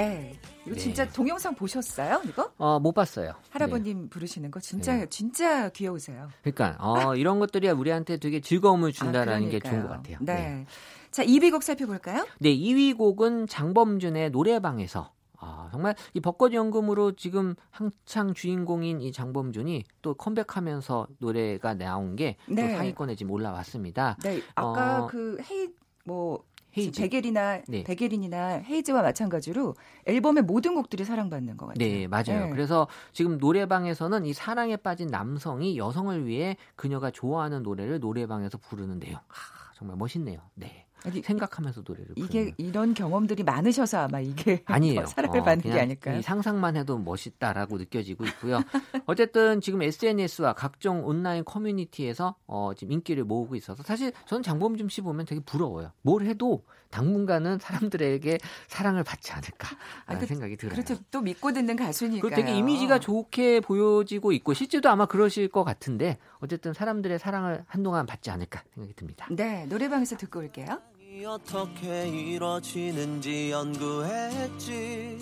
이거 0.00 0.74
네. 0.74 0.80
진짜 0.80 1.08
동영상 1.08 1.54
보셨어요? 1.54 2.20
이거? 2.26 2.50
어, 2.58 2.78
못 2.78 2.92
봤어요. 2.92 3.28
네. 3.30 3.48
할아버님 3.50 4.08
부르시는 4.08 4.50
거 4.50 4.60
진짜 4.60 4.94
네. 4.96 5.06
진짜 5.08 5.68
귀여우세요. 5.70 6.28
그러니까 6.42 6.76
어, 6.80 7.14
이런 7.14 7.38
것들이 7.38 7.68
우리한테 7.70 8.18
되게 8.18 8.40
즐거움을 8.40 8.92
준다라는 8.92 9.46
아, 9.46 9.50
게 9.50 9.60
좋은 9.60 9.82
것. 9.82 9.88
같아요. 9.88 10.18
네. 10.20 10.66
자, 11.10 11.24
2위 11.24 11.50
곡 11.50 11.62
살펴볼까요? 11.62 12.26
네, 12.40 12.54
2위 12.54 12.96
곡은 12.96 13.46
장범준의 13.46 14.30
노래방에서 14.30 15.12
아, 15.38 15.68
정말 15.70 15.94
이 16.14 16.20
벚꽃 16.20 16.52
연금으로 16.52 17.12
지금 17.12 17.54
한창 17.70 18.34
주인공인 18.34 19.00
이 19.00 19.12
장범준이 19.12 19.84
또 20.02 20.14
컴백하면서 20.14 21.08
노래가 21.18 21.74
나온 21.74 22.16
게또 22.16 22.36
네. 22.48 22.76
상위권에 22.76 23.14
지금 23.14 23.32
올라왔습니다. 23.32 24.16
네. 24.22 24.42
아까 24.54 25.04
어, 25.04 25.06
그 25.06 25.38
헤이 25.50 25.68
뭐 26.04 26.42
헤이즈. 26.76 27.00
베겔이나 27.00 27.62
네. 27.68 27.84
베겔인이나 27.84 28.62
헤이즈와 28.68 29.02
마찬가지로 29.02 29.74
앨범의 30.04 30.44
모든 30.44 30.74
곡들이 30.74 31.04
사랑받는 31.04 31.56
것 31.56 31.66
같아요. 31.66 31.88
네, 31.88 32.06
맞아요. 32.06 32.46
네. 32.46 32.50
그래서 32.50 32.86
지금 33.12 33.38
노래방에서는 33.38 34.24
이 34.26 34.32
사랑에 34.32 34.76
빠진 34.76 35.08
남성이 35.08 35.78
여성을 35.78 36.26
위해 36.26 36.56
그녀가 36.74 37.10
좋아하는 37.10 37.62
노래를 37.62 38.00
노래방에서 38.00 38.58
부르는 38.58 38.98
내용. 38.98 39.16
아, 39.16 39.72
정말 39.74 39.96
멋있네요. 39.96 40.40
네. 40.54 40.85
생각하면서 41.22 41.82
노래를 41.86 42.12
이게 42.16 42.26
부르는. 42.26 42.54
이런 42.58 42.94
경험들이 42.94 43.42
많으셔서 43.44 43.98
아마 43.98 44.20
이게 44.20 44.62
아니에요. 44.66 45.00
더 45.02 45.06
사랑을 45.06 45.40
어, 45.40 45.44
받는 45.44 45.72
게 45.72 45.80
아닐까요? 45.80 46.18
이 46.18 46.22
상상만 46.22 46.76
해도 46.76 46.98
멋있다라고 46.98 47.78
느껴지고 47.78 48.24
있고요. 48.26 48.60
어쨌든 49.06 49.60
지금 49.60 49.82
SNS와 49.82 50.54
각종 50.54 51.06
온라인 51.06 51.44
커뮤니티에서 51.44 52.36
어, 52.46 52.72
지금 52.76 52.92
인기를 52.92 53.24
모으고 53.24 53.54
있어서 53.56 53.82
사실 53.82 54.12
저는 54.26 54.42
장범준 54.42 54.88
씨 54.88 55.00
보면 55.00 55.26
되게 55.26 55.40
부러워요. 55.40 55.92
뭘 56.02 56.24
해도 56.26 56.64
당분간은 56.90 57.58
사람들에게 57.60 58.38
사랑을 58.68 59.04
받지 59.04 59.32
않을까라는 59.32 59.78
아, 60.06 60.18
그- 60.18 60.26
생각이 60.26 60.56
들어요. 60.56 60.74
그렇죠. 60.74 60.96
또 61.10 61.20
믿고 61.20 61.52
듣는 61.52 61.76
가수니까. 61.76 62.28
그 62.28 62.34
되게 62.34 62.54
이미지가 62.56 62.98
좋게 63.00 63.60
보여지고 63.60 64.32
있고 64.32 64.54
실제도 64.54 64.88
아마 64.90 65.06
그러실 65.06 65.48
것 65.48 65.64
같은데 65.64 66.18
어쨌든 66.40 66.72
사람들의 66.72 67.18
사랑을 67.18 67.64
한동안 67.66 68.06
받지 68.06 68.30
않을까 68.30 68.62
생각이 68.74 68.94
듭니다. 68.94 69.26
네, 69.30 69.66
노래방에서 69.66 70.16
듣고 70.16 70.40
올게요. 70.40 70.80
어떻게 71.26 72.08
이루어지는지 72.08 73.50
연구했지 73.50 75.18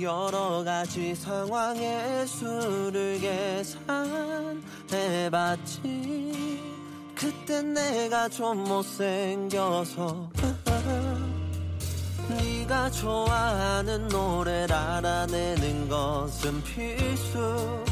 여러 0.00 0.62
가지 0.64 1.14
상황의 1.14 2.26
수를 2.26 3.18
계산해봤지 5.18 6.58
그땐 7.14 7.74
내가 7.74 8.28
좀 8.28 8.62
못생겨서 8.64 10.30
좋아하는 12.90 14.08
노래를 14.08 14.74
알아내는 14.74 15.88
것은 15.88 16.62
필수. 16.62 17.84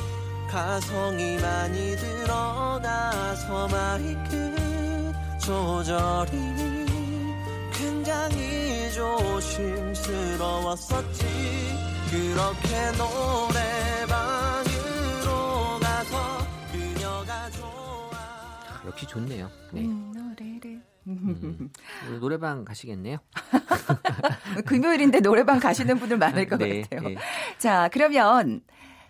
가성이 0.51 1.37
많이 1.39 1.97
들어가서 1.97 3.69
마이크 3.69 5.13
조절이 5.41 6.87
굉장히 7.73 8.91
조심스러웠었지. 8.93 10.17
그렇게 12.11 12.93
노래 12.97 13.96
역시 18.97 19.07
좋네요. 19.07 19.51
네. 19.73 19.83
음, 19.83 20.11
노래를. 20.17 20.81
음, 21.07 21.71
오늘 22.09 22.19
노래방 22.19 22.65
가시겠네요. 22.65 23.19
금요일인데 24.65 25.21
노래방 25.21 25.61
가시는 25.61 25.99
분들 25.99 26.17
많을 26.17 26.49
것 26.49 26.57
네, 26.57 26.81
같아요. 26.81 27.11
네. 27.11 27.17
자, 27.59 27.91
그러면 27.93 28.63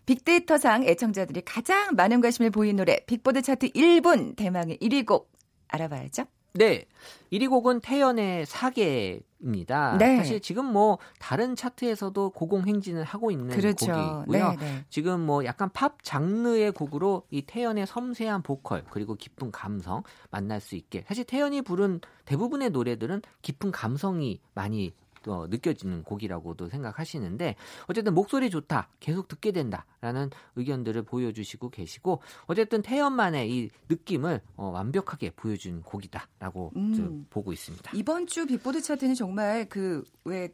빅데이터상 0.07 0.83
애청자들이 0.83 1.43
가장 1.43 1.95
많은 1.95 2.21
관심을 2.21 2.51
보인 2.51 2.75
노래 2.75 2.99
빅보드 3.07 3.43
차트 3.43 3.71
1분 3.71 4.35
대망의 4.35 4.79
1위 4.79 5.07
곡 5.07 5.31
알아봐야죠. 5.69 6.25
네. 6.55 6.85
1위 7.33 7.49
곡은 7.49 7.81
태연의 7.81 8.47
사계 8.47 9.21
입니다. 9.41 9.97
네. 9.99 10.17
사실 10.17 10.41
지금 10.41 10.67
뭐 10.67 10.99
다른 11.19 11.57
차트에서도 11.57 12.31
고공행진을 12.31 13.05
하고 13.05 13.31
있는 13.31 13.49
그렇죠. 13.49 13.87
곡이고요. 13.87 14.25
네, 14.27 14.57
네. 14.57 14.85
지금 14.89 15.21
뭐 15.21 15.45
약간 15.45 15.71
팝 15.73 16.03
장르의 16.03 16.73
곡으로 16.73 17.25
이 17.31 17.43
태연의 17.43 17.87
섬세한 17.87 18.43
보컬 18.43 18.85
그리고 18.91 19.15
깊은 19.15 19.51
감성 19.51 20.03
만날 20.31 20.61
수 20.61 20.75
있게 20.77 21.05
사실 21.07 21.25
태연이 21.25 21.63
부른 21.63 22.01
대부분의 22.25 22.71
노래들은 22.71 23.23
깊은 23.43 23.73
감성이 23.73 24.41
많이 24.55 24.95
어, 25.27 25.47
느껴지는 25.49 26.03
곡이라고도 26.03 26.69
생각하시는데 26.69 27.57
어쨌든 27.87 28.15
목소리 28.15 28.51
좋다 28.51 28.89
계속 29.01 29.29
듣게 29.29 29.53
된다라는 29.53 30.31
의견들을 30.57 31.03
보여주시고 31.03 31.71
계시고 31.71 32.23
어쨌든 32.47 32.83
태연만의 32.83 33.51
이 33.51 33.71
느낌을 33.89 34.41
어, 34.57 34.69
완벽하게 34.69 35.31
보여준 35.31 35.83
곡이다라고 35.83 36.73
음. 36.77 36.95
좀 36.95 37.27
보고 37.31 37.53
있습니다. 37.53 37.93
이번 37.95 38.27
주 38.27 38.47
빅보드 38.47 38.81
차트는 38.81 39.15
정말 39.15 39.69
그왜 39.69 40.51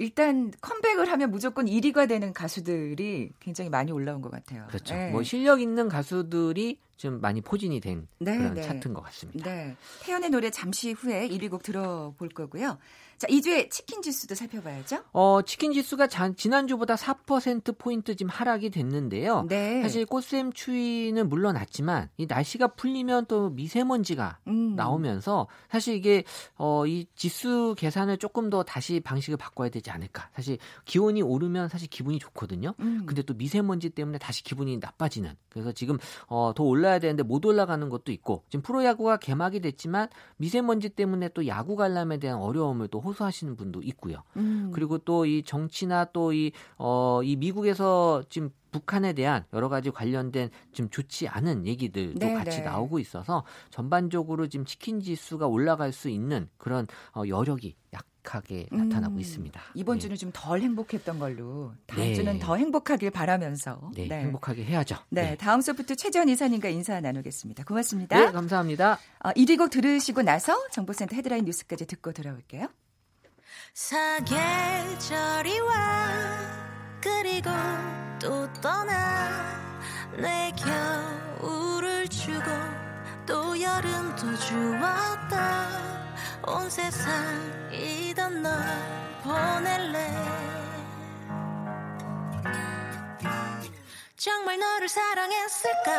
일단 0.00 0.50
컴백을 0.62 1.10
하면 1.10 1.30
무조건 1.30 1.66
1위가 1.66 2.08
되는 2.08 2.32
가수들이 2.32 3.32
굉장히 3.38 3.68
많이 3.68 3.92
올라온 3.92 4.22
것 4.22 4.30
같아요. 4.30 4.66
그렇죠. 4.68 4.94
네. 4.94 5.10
뭐 5.10 5.22
실력 5.22 5.60
있는 5.60 5.90
가수들이 5.90 6.78
좀 7.00 7.18
많이 7.22 7.40
포진이 7.40 7.80
된 7.80 8.06
네, 8.18 8.36
그런 8.36 8.52
네. 8.54 8.60
차트인 8.60 8.92
것 8.92 9.00
같습니다. 9.04 9.50
네. 9.50 9.74
태연의 10.02 10.28
노래 10.28 10.50
잠시 10.50 10.92
후에 10.92 11.26
1위 11.28 11.50
곡 11.50 11.62
들어볼 11.62 12.28
거고요. 12.28 12.76
자, 13.16 13.26
2주에 13.26 13.70
치킨 13.70 14.00
지수도 14.00 14.34
살펴봐야죠. 14.34 15.04
어, 15.12 15.40
치킨 15.42 15.72
지수가 15.74 16.06
자- 16.06 16.32
지난주보다 16.34 16.96
4%포인트 16.96 18.16
지금 18.16 18.30
하락이 18.30 18.70
됐는데요. 18.70 19.44
네. 19.48 19.82
사실 19.82 20.06
꽃샘 20.06 20.52
추위는 20.54 21.28
물러났지만 21.28 22.08
이 22.16 22.24
날씨가 22.26 22.68
풀리면 22.68 23.26
또 23.26 23.50
미세먼지가 23.50 24.38
음. 24.46 24.74
나오면서 24.74 25.48
사실 25.70 25.96
이게 25.96 26.24
어, 26.56 26.86
이 26.86 27.06
지수 27.14 27.74
계산을 27.76 28.16
조금 28.16 28.48
더 28.48 28.62
다시 28.62 29.00
방식을 29.00 29.36
바꿔야 29.36 29.68
되지 29.68 29.90
않을까. 29.90 30.30
사실 30.34 30.56
기온이 30.86 31.20
오르면 31.20 31.68
사실 31.68 31.88
기분이 31.88 32.18
좋거든요. 32.18 32.74
음. 32.80 33.04
근데 33.04 33.20
또 33.20 33.34
미세먼지 33.34 33.90
때문에 33.90 34.16
다시 34.16 34.42
기분이 34.42 34.78
나빠지는. 34.78 35.34
그래서 35.50 35.72
지금 35.72 35.98
어, 36.26 36.52
더 36.56 36.64
올라 36.64 36.89
야 36.90 36.98
되는데 36.98 37.22
못 37.22 37.44
올라가는 37.46 37.88
것도 37.88 38.12
있고 38.12 38.44
지금 38.48 38.62
프로야구가 38.62 39.16
개막이 39.16 39.60
됐지만 39.60 40.08
미세먼지 40.36 40.90
때문에 40.90 41.30
또 41.30 41.46
야구 41.46 41.76
관람에 41.76 42.18
대한 42.18 42.38
어려움을 42.40 42.88
또 42.88 43.00
호소하시는 43.00 43.56
분도 43.56 43.80
있고요. 43.82 44.22
음. 44.36 44.70
그리고 44.74 44.98
또 44.98 45.30
이 45.30 45.42
정치나 45.42 46.06
또이 46.06 46.52
어, 46.76 47.20
이 47.22 47.36
미국에서 47.36 48.22
지금 48.28 48.50
북한에 48.70 49.12
대한 49.12 49.44
여러 49.52 49.68
가지 49.68 49.90
관련된 49.90 50.50
좀 50.72 50.88
좋지 50.90 51.28
않은 51.28 51.66
얘기들도 51.66 52.18
네, 52.18 52.34
같이 52.34 52.58
네. 52.58 52.64
나오고 52.64 52.98
있어서 53.00 53.44
전반적으로 53.70 54.46
지금 54.48 54.64
치킨 54.64 55.00
지수가 55.00 55.46
올라갈 55.46 55.92
수 55.92 56.08
있는 56.08 56.48
그런 56.56 56.86
어, 57.14 57.22
여력이 57.26 57.76
약 57.94 58.09
하게 58.24 58.66
나타나고 58.70 59.14
음. 59.14 59.20
있습니다. 59.20 59.60
이번 59.74 59.96
네. 59.96 60.02
주는 60.02 60.16
좀덜 60.16 60.60
행복했던 60.60 61.18
걸로 61.18 61.72
다음 61.86 62.00
네. 62.00 62.14
주는 62.14 62.38
더 62.38 62.56
행복하길 62.56 63.10
바라면서 63.10 63.90
네, 63.94 64.08
행복하게 64.10 64.64
해야죠. 64.64 64.96
네, 65.08 65.36
다음 65.36 65.60
소프트 65.60 65.96
최재원 65.96 66.28
이사님과 66.28 66.68
인사 66.68 67.00
나누겠습니다. 67.00 67.64
고맙습니다. 67.64 68.18
네, 68.18 68.30
감사합니다. 68.32 68.98
어, 69.20 69.30
1위 69.30 69.58
곡 69.58 69.70
들으시고 69.70 70.22
나서 70.22 70.56
정보센터 70.70 71.16
헤드라인 71.16 71.44
뉴스까지 71.44 71.86
듣고 71.86 72.12
돌아올게요. 72.12 72.68
사계절이 73.74 75.60
와 75.60 76.60
그리고 77.00 77.50
또 78.20 78.52
떠나 78.60 79.60
내 80.16 80.52
겨울을 81.40 82.08
주고 82.08 82.44
또 83.26 83.60
여름도 83.60 84.36
주었다 84.36 85.99
온 86.46 86.70
세상이던 86.70 88.42
널 88.42 88.52
보낼래? 89.22 90.10
정말 94.16 94.58
너를 94.58 94.88
사랑했을까? 94.88 95.98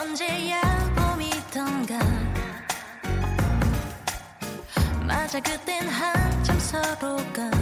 언제야 0.00 0.60
봄이던가? 0.96 1.98
맞아 5.06 5.40
그땐 5.40 5.88
한참 5.88 6.58
서로가 6.60 7.53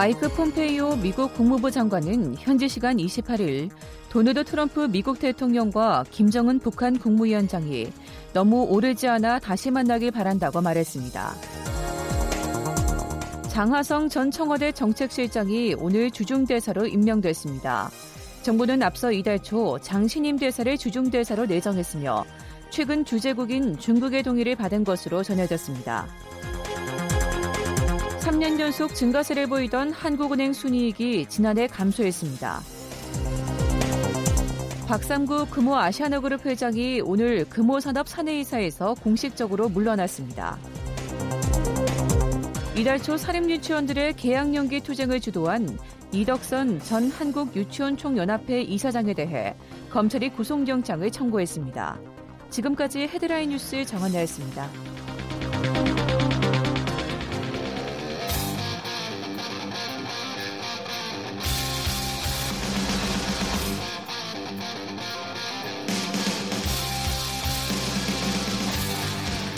마이크 0.00 0.30
폼페이오 0.30 0.96
미국 0.96 1.34
국무부 1.34 1.70
장관은 1.70 2.34
현지 2.38 2.70
시간 2.70 2.96
28일 2.96 3.68
도널드 4.08 4.44
트럼프 4.44 4.88
미국 4.90 5.18
대통령과 5.18 6.06
김정은 6.10 6.58
북한 6.58 6.98
국무위원장이 6.98 7.92
너무 8.32 8.62
오르지 8.62 9.08
않아 9.08 9.40
다시 9.40 9.70
만나길 9.70 10.10
바란다고 10.10 10.62
말했습니다. 10.62 11.34
장하성 13.50 14.08
전 14.08 14.30
청와대 14.30 14.72
정책실장이 14.72 15.74
오늘 15.74 16.10
주중대사로 16.10 16.86
임명됐습니다. 16.86 17.90
정부는 18.40 18.82
앞서 18.82 19.12
이달 19.12 19.38
초 19.38 19.78
장신임 19.80 20.38
대사를 20.38 20.78
주중대사로 20.78 21.44
내정했으며 21.44 22.24
최근 22.70 23.04
주재국인 23.04 23.76
중국의 23.76 24.22
동의를 24.22 24.56
받은 24.56 24.82
것으로 24.84 25.22
전해졌습니다. 25.22 26.06
3년 28.30 28.60
연속 28.60 28.94
증가세를 28.94 29.48
보이던 29.48 29.90
한국은행 29.90 30.52
순이익이 30.52 31.26
지난해 31.28 31.66
감소했습니다. 31.66 32.60
박삼구 34.86 35.46
금호 35.50 35.76
아시아나그룹 35.76 36.46
회장이 36.46 37.00
오늘 37.00 37.44
금호산업 37.46 38.08
사내이사에서 38.08 38.94
공식적으로 39.02 39.68
물러났습니다. 39.68 40.58
이달 42.76 43.02
초 43.02 43.16
사립유치원들의 43.16 44.14
계약연기 44.14 44.80
투쟁을 44.82 45.18
주도한 45.20 45.76
이덕선 46.12 46.78
전 46.84 47.10
한국유치원총연합회 47.10 48.62
이사장에 48.62 49.12
대해 49.12 49.56
검찰이 49.90 50.30
구속영장을 50.30 51.10
청구했습니다. 51.10 51.98
지금까지 52.50 53.00
헤드라인 53.08 53.50
뉴스 53.50 53.84
정한나였습니다. 53.84 54.89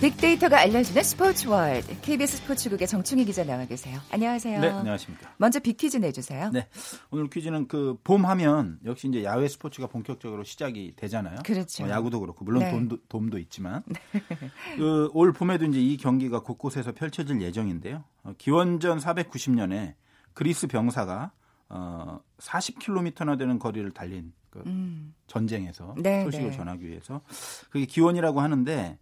빅데이터가 0.00 0.58
알려주는 0.60 1.02
스포츠 1.02 1.46
월드. 1.46 2.00
KBS 2.00 2.38
스포츠국의 2.38 2.88
정충희 2.88 3.26
기자 3.26 3.44
나와 3.44 3.66
계세요. 3.66 4.00
안녕하세요. 4.10 4.58
네, 4.58 4.68
안녕하십니까. 4.70 5.34
먼저 5.36 5.60
빅퀴즈 5.60 5.98
내주세요. 5.98 6.48
네. 6.54 6.66
오늘 7.10 7.28
퀴즈는 7.28 7.68
그 7.68 7.98
봄 8.02 8.24
하면 8.24 8.78
역시 8.86 9.08
이제 9.08 9.22
야외 9.24 9.46
스포츠가 9.46 9.88
본격적으로 9.88 10.42
시작이 10.42 10.94
되잖아요. 10.96 11.40
그렇죠. 11.44 11.84
어, 11.84 11.90
야구도 11.90 12.20
그렇고 12.20 12.46
물론 12.46 12.62
네. 12.62 12.70
돔도, 12.70 12.96
돔도 13.10 13.38
있지만 13.40 13.82
그 14.78 15.10
올 15.12 15.34
봄에도 15.34 15.66
이제 15.66 15.78
이 15.80 15.98
경기가 15.98 16.40
곳곳에서 16.40 16.92
펼쳐질 16.92 17.42
예정인데요. 17.42 18.02
어, 18.22 18.32
기원전 18.38 18.98
490년에 18.98 19.94
그리스 20.32 20.66
병사가 20.66 21.30
어 21.68 22.20
40km나 22.38 23.38
되는 23.38 23.58
거리를 23.58 23.90
달린 23.90 24.32
그 24.48 24.62
음. 24.66 25.14
전쟁에서 25.26 25.94
네, 25.98 26.24
소식을 26.24 26.50
네. 26.50 26.56
전하기 26.56 26.86
위해서 26.88 27.20
그게 27.68 27.84
기원이라고 27.84 28.40
하는데 28.40 28.98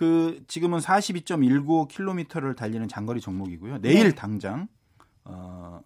그 0.00 0.42
지금은 0.46 0.78
42.195km를 0.78 2.56
달리는 2.56 2.88
장거리 2.88 3.20
종목이고요. 3.20 3.82
내일 3.82 4.04
네. 4.04 4.14
당장 4.14 4.66
어 5.26 5.82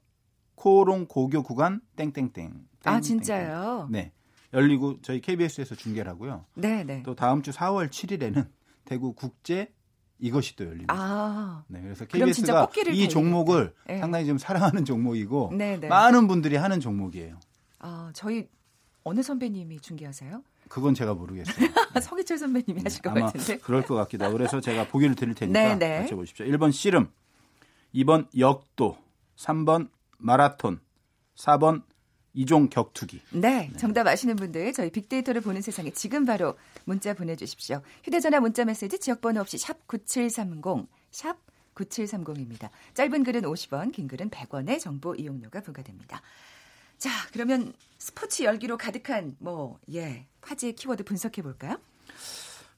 코롱 0.55 1.07
고교 1.07 1.43
구간 1.43 1.81
땡땡땡. 1.97 2.53
아, 2.85 3.01
땡땡땡. 3.01 3.03
진짜요? 3.03 3.89
네. 3.91 4.13
열리고 4.53 5.01
저희 5.03 5.21
KBS에서 5.21 5.75
중계를 5.75 6.13
하고요. 6.13 6.45
네, 6.55 6.85
네. 6.85 7.03
또 7.03 7.17
다음 7.17 7.43
주 7.43 7.51
4월 7.51 7.89
7일에는 7.91 8.47
대구 8.85 9.15
국제 9.15 9.73
이것이 10.21 10.55
또 10.55 10.65
열립니다. 10.65 10.95
아, 10.97 11.65
네, 11.67 11.81
그래서 11.83 12.05
KBS가 12.05 12.69
이. 12.93 13.09
종목을 13.09 13.75
네. 13.89 13.99
상당히 13.99 14.27
좀 14.27 14.39
사랑하는 14.39 14.85
종목이고 14.85 15.55
네, 15.59 15.81
네. 15.81 15.89
많은 15.89 16.29
분들이 16.29 16.55
하는 16.55 16.79
종목이에요. 16.79 17.41
아, 17.81 18.13
저희 18.15 18.49
어느 19.03 19.25
선배님이 19.25 19.81
중계하세요? 19.81 20.41
그건 20.75 20.93
제가 20.93 21.15
모르겠어요. 21.15 21.69
서기철 22.03 22.37
선배님이 22.37 22.83
하실 22.83 23.01
것 23.01 23.11
아마 23.11 23.27
같은데. 23.27 23.59
그럴 23.59 23.83
것 23.83 23.95
같기도 23.95 24.25
하고 24.25 24.37
그래서 24.37 24.61
제가 24.61 24.89
보기를 24.89 25.15
드릴 25.15 25.33
테니까 25.33 25.57
네, 25.57 25.79
네. 25.79 26.01
맞춰보십시오. 26.01 26.45
1번 26.47 26.73
씨름, 26.73 27.13
2번 27.95 28.27
역도, 28.37 28.99
3번 29.37 29.89
마라톤, 30.19 30.81
4번 31.37 31.85
이종 32.33 32.71
격투기. 32.71 33.21
네, 33.31 33.71
정답 33.77 34.09
아시는 34.09 34.35
분들 34.35 34.73
저희 34.73 34.91
빅데이터를 34.91 35.43
보는 35.43 35.63
세상에 35.63 35.93
지금 35.93 36.25
바로 36.25 36.57
문자 36.87 37.15
보내주십시오. 37.15 37.81
휴대전화 38.03 38.41
문자 38.41 38.65
메시지 38.65 38.99
지역번호 38.99 39.43
없이 39.43 39.57
샵 39.59 39.87
9730, 39.87 40.89
샵 41.13 41.39
9730입니다. 41.77 42.71
짧은 42.95 43.23
글은 43.23 43.43
50원, 43.43 43.93
긴 43.93 44.09
글은 44.09 44.31
100원의 44.31 44.81
정보 44.81 45.15
이용료가 45.15 45.61
부과됩니다. 45.61 46.21
자, 47.05 47.11
그러면 47.35 47.75
스포츠 47.99 48.45
열기로 48.45 48.79
가득한 48.79 49.37
뭐, 49.39 49.79
예, 49.93 50.25
화제의 50.41 50.75
키워드 50.75 51.05
분석해 51.05 51.43
볼까요? 51.43 51.77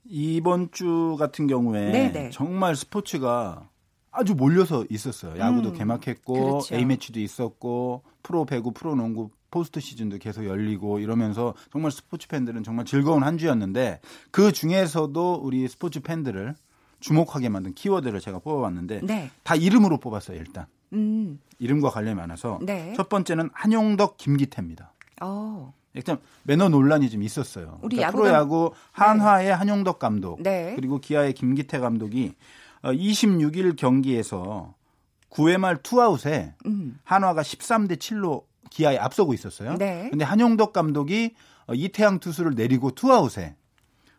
이번 0.04 0.72
주 0.72 1.14
같은 1.16 1.46
경우에 1.46 1.92
네, 1.92 2.10
네. 2.10 2.30
정말 2.30 2.74
스포츠가 2.74 3.70
아주 4.10 4.34
몰려서 4.34 4.84
있었어요. 4.90 5.38
야구도 5.38 5.68
음, 5.68 5.74
개막했고 5.74 6.32
그렇죠. 6.32 6.74
A 6.74 6.84
매치도 6.84 7.20
있었고 7.20 8.02
프로 8.24 8.44
배구, 8.44 8.72
프로 8.72 8.96
농구 8.96 9.30
포스트 9.52 9.78
시즌도 9.78 10.18
계속 10.18 10.44
열리고 10.44 10.98
이러면서 10.98 11.54
정말 11.70 11.92
스포츠 11.92 12.26
팬들은 12.26 12.64
정말 12.64 12.84
즐거운 12.84 13.22
한 13.22 13.38
주였는데 13.38 14.00
그 14.32 14.50
중에서도 14.50 15.34
우리 15.40 15.68
스포츠 15.68 16.00
팬들을 16.00 16.56
주목하게 16.98 17.48
만든 17.48 17.74
키워드를 17.74 18.18
제가 18.18 18.40
뽑아봤는데 18.40 19.02
네. 19.04 19.30
다 19.44 19.54
이름으로 19.54 20.00
뽑았어요. 20.00 20.36
일단 20.36 20.66
음, 20.92 21.40
이름과 21.58 21.90
관련이 21.90 22.14
많아서 22.14 22.58
네. 22.62 22.92
첫 22.96 23.08
번째는 23.08 23.50
한용덕, 23.52 24.16
김기태입니다. 24.16 24.92
어, 25.22 25.72
일단 25.94 26.18
매너 26.44 26.68
논란이 26.68 27.10
좀 27.10 27.22
있었어요. 27.22 27.78
우리 27.82 27.96
그러니까 27.96 28.16
프로야구 28.16 28.72
한화의 28.92 29.54
한용덕 29.54 29.98
감독 29.98 30.42
네. 30.42 30.74
그리고 30.76 30.98
기아의 30.98 31.32
김기태 31.32 31.78
감독이 31.78 32.34
어, 32.82 32.90
26일 32.92 33.76
경기에서 33.76 34.74
9회 35.30 35.58
말 35.58 35.76
투아웃에 35.76 36.54
음, 36.66 36.98
한화가 37.04 37.42
13대 37.42 37.96
7로 37.96 38.44
기아에 38.70 38.98
앞서고 38.98 39.32
있었어요. 39.34 39.76
네. 39.76 40.08
근데 40.10 40.24
한용덕 40.24 40.72
감독이 40.72 41.34
어, 41.66 41.74
이태양 41.74 42.20
투수를 42.20 42.54
내리고 42.54 42.90
투아웃에 42.90 43.56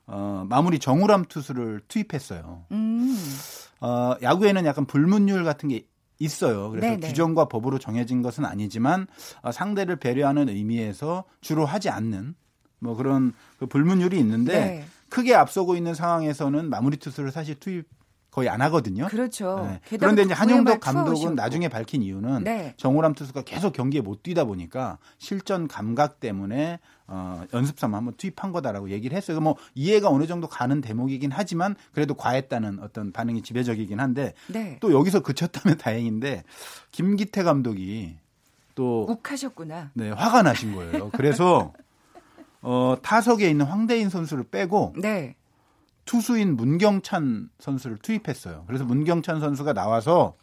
어, 0.08 0.46
마무리 0.48 0.80
정우람 0.80 1.26
투수를 1.26 1.82
투입했어요. 1.88 2.66
음, 2.72 3.18
어, 3.82 4.16
야구에는 4.22 4.66
약간 4.66 4.86
불문율 4.86 5.44
같은 5.44 5.70
게 5.70 5.86
있어요. 6.20 6.70
그래서 6.70 6.88
네네. 6.88 7.08
규정과 7.08 7.46
법으로 7.46 7.80
정해진 7.80 8.22
것은 8.22 8.46
아니지만 8.46 9.08
어, 9.42 9.52
상대를 9.52 9.98
배려하는 9.98 10.50
의미에서 10.50 11.26
주로 11.42 11.66
하지 11.66 11.90
않는 11.90 12.36
뭐 12.80 12.96
그런 12.96 13.34
그 13.60 13.66
불문율이 13.66 14.18
있는데 14.20 14.54
네. 14.54 14.86
크게 15.10 15.36
앞서고 15.36 15.76
있는 15.76 15.94
상황에서는 15.94 16.70
마무리 16.70 16.98
투수를 16.98 17.32
사실 17.32 17.56
투입 17.60 17.86
거의 18.38 18.50
안 18.50 18.62
하거든요. 18.62 19.08
그렇죠. 19.08 19.68
네. 19.68 19.98
그런데 19.98 20.22
이제 20.22 20.32
한용덕 20.32 20.80
감독은 20.80 21.06
투아웃이었고. 21.06 21.34
나중에 21.34 21.70
밝힌 21.70 22.04
이유는 22.04 22.44
네. 22.44 22.76
정우람 22.78 23.16
투수가 23.16 23.42
계속 23.42 23.74
경기에 23.74 24.02
못 24.02 24.22
뛰다 24.22 24.44
보니까 24.44 25.00
실전 25.18 25.68
감각 25.68 26.20
때문에 26.20 26.78
어, 27.08 27.44
연습 27.56 27.80
삼아 27.80 27.98
한번 27.98 28.14
투입한 28.16 28.52
거다라고 28.52 28.92
얘기를 28.92 29.18
했어요. 29.18 29.42
뭐 29.42 29.56
이해가 29.74 30.10
어느 30.10 30.28
정도 30.28 30.48
가는 30.48 30.82
대목이긴 30.82 31.32
하지만 31.34 31.76
그래도 31.94 32.14
과했다는 32.14 32.78
어떤 32.84 33.12
반응이 33.12 33.42
지배적이긴 33.42 34.00
한데 34.00 34.36
네. 34.50 34.78
또 34.82 34.94
여기서 34.94 35.22
그쳤다면 35.22 35.80
다행인데 35.82 36.44
김기태 36.92 37.42
감독이 37.42 38.18
또 38.76 39.08
욱하셨구나. 39.10 39.90
네, 39.96 40.12
화가 40.12 40.44
나신 40.44 40.76
거예요. 40.76 41.10
그래서 41.10 41.74
어, 42.62 42.98
타석에 43.02 43.50
있는 43.50 43.66
황대인 43.66 44.10
선수를 44.10 44.44
빼고 44.44 44.94
네. 44.98 45.37
투수인 46.08 46.56
문경찬 46.56 47.50
선수를 47.60 47.98
투입했어요. 47.98 48.64
그래서 48.66 48.84
문경찬 48.86 49.40
선수가 49.40 49.74
나와서 49.74 50.34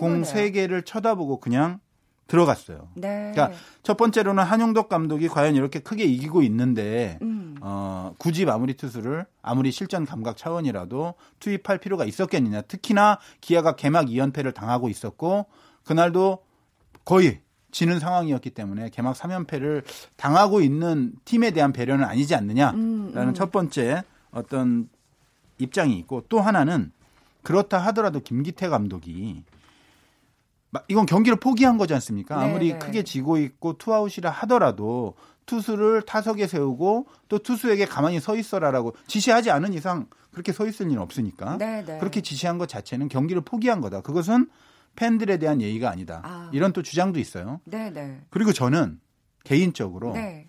공 0.00 0.08
거네요. 0.08 0.24
세개를 0.24 0.82
쳐다보고 0.82 1.38
그냥 1.38 1.78
들어갔어요. 2.26 2.88
네. 2.94 3.32
그러니까 3.34 3.52
첫 3.82 3.98
번째로는 3.98 4.42
한용덕 4.42 4.88
감독이 4.88 5.28
과연 5.28 5.54
이렇게 5.54 5.78
크게 5.78 6.04
이기고 6.04 6.42
있는데 6.42 7.18
음. 7.20 7.54
어, 7.60 8.14
굳이 8.18 8.46
마무리 8.46 8.74
투수를 8.74 9.26
아무리 9.42 9.70
실전 9.70 10.06
감각 10.06 10.38
차원이라도 10.38 11.14
투입할 11.38 11.78
필요가 11.78 12.06
있었겠느냐. 12.06 12.62
특히나 12.62 13.18
기아가 13.42 13.76
개막 13.76 14.06
2연패를 14.06 14.54
당하고 14.54 14.88
있었고 14.88 15.46
그날도 15.84 16.42
거의 17.04 17.40
지는 17.70 17.98
상황이었기 17.98 18.50
때문에 18.50 18.88
개막 18.88 19.16
3연패를 19.16 19.82
당하고 20.16 20.62
있는 20.62 21.12
팀에 21.26 21.50
대한 21.50 21.72
배려는 21.72 22.06
아니지 22.06 22.34
않느냐라는 22.34 22.78
음, 22.78 23.12
음. 23.14 23.34
첫 23.34 23.52
번째 23.52 24.02
어떤 24.30 24.88
입장이 25.58 25.98
있고 25.98 26.24
또 26.28 26.40
하나는 26.40 26.92
그렇다 27.42 27.78
하더라도 27.78 28.20
김기태 28.20 28.68
감독이 28.68 29.44
막 30.70 30.84
이건 30.88 31.06
경기를 31.06 31.38
포기한 31.38 31.78
거지 31.78 31.94
않습니까? 31.94 32.36
네, 32.38 32.50
아무리 32.50 32.72
네. 32.72 32.78
크게 32.78 33.04
지고 33.04 33.38
있고 33.38 33.78
투아웃이라 33.78 34.28
하더라도 34.30 35.14
투수를 35.46 36.02
타석에 36.02 36.46
세우고 36.46 37.06
또 37.28 37.38
투수에게 37.38 37.84
가만히 37.84 38.18
서 38.18 38.34
있어라라고 38.34 38.94
지시하지 39.06 39.50
않은 39.50 39.72
이상 39.74 40.06
그렇게 40.32 40.52
서 40.52 40.66
있을 40.66 40.90
일은 40.90 41.00
없으니까 41.00 41.58
네, 41.58 41.84
네. 41.84 41.98
그렇게 41.98 42.22
지시한 42.22 42.58
것 42.58 42.68
자체는 42.68 43.08
경기를 43.08 43.42
포기한 43.42 43.80
거다. 43.80 44.00
그것은 44.00 44.48
팬들에 44.96 45.38
대한 45.38 45.60
예의가 45.60 45.90
아니다. 45.90 46.22
아. 46.24 46.50
이런 46.52 46.72
또 46.72 46.82
주장도 46.82 47.20
있어요. 47.20 47.60
네, 47.64 47.90
네. 47.90 48.20
그리고 48.30 48.52
저는 48.52 49.00
개인적으로 49.44 50.12
네. 50.14 50.48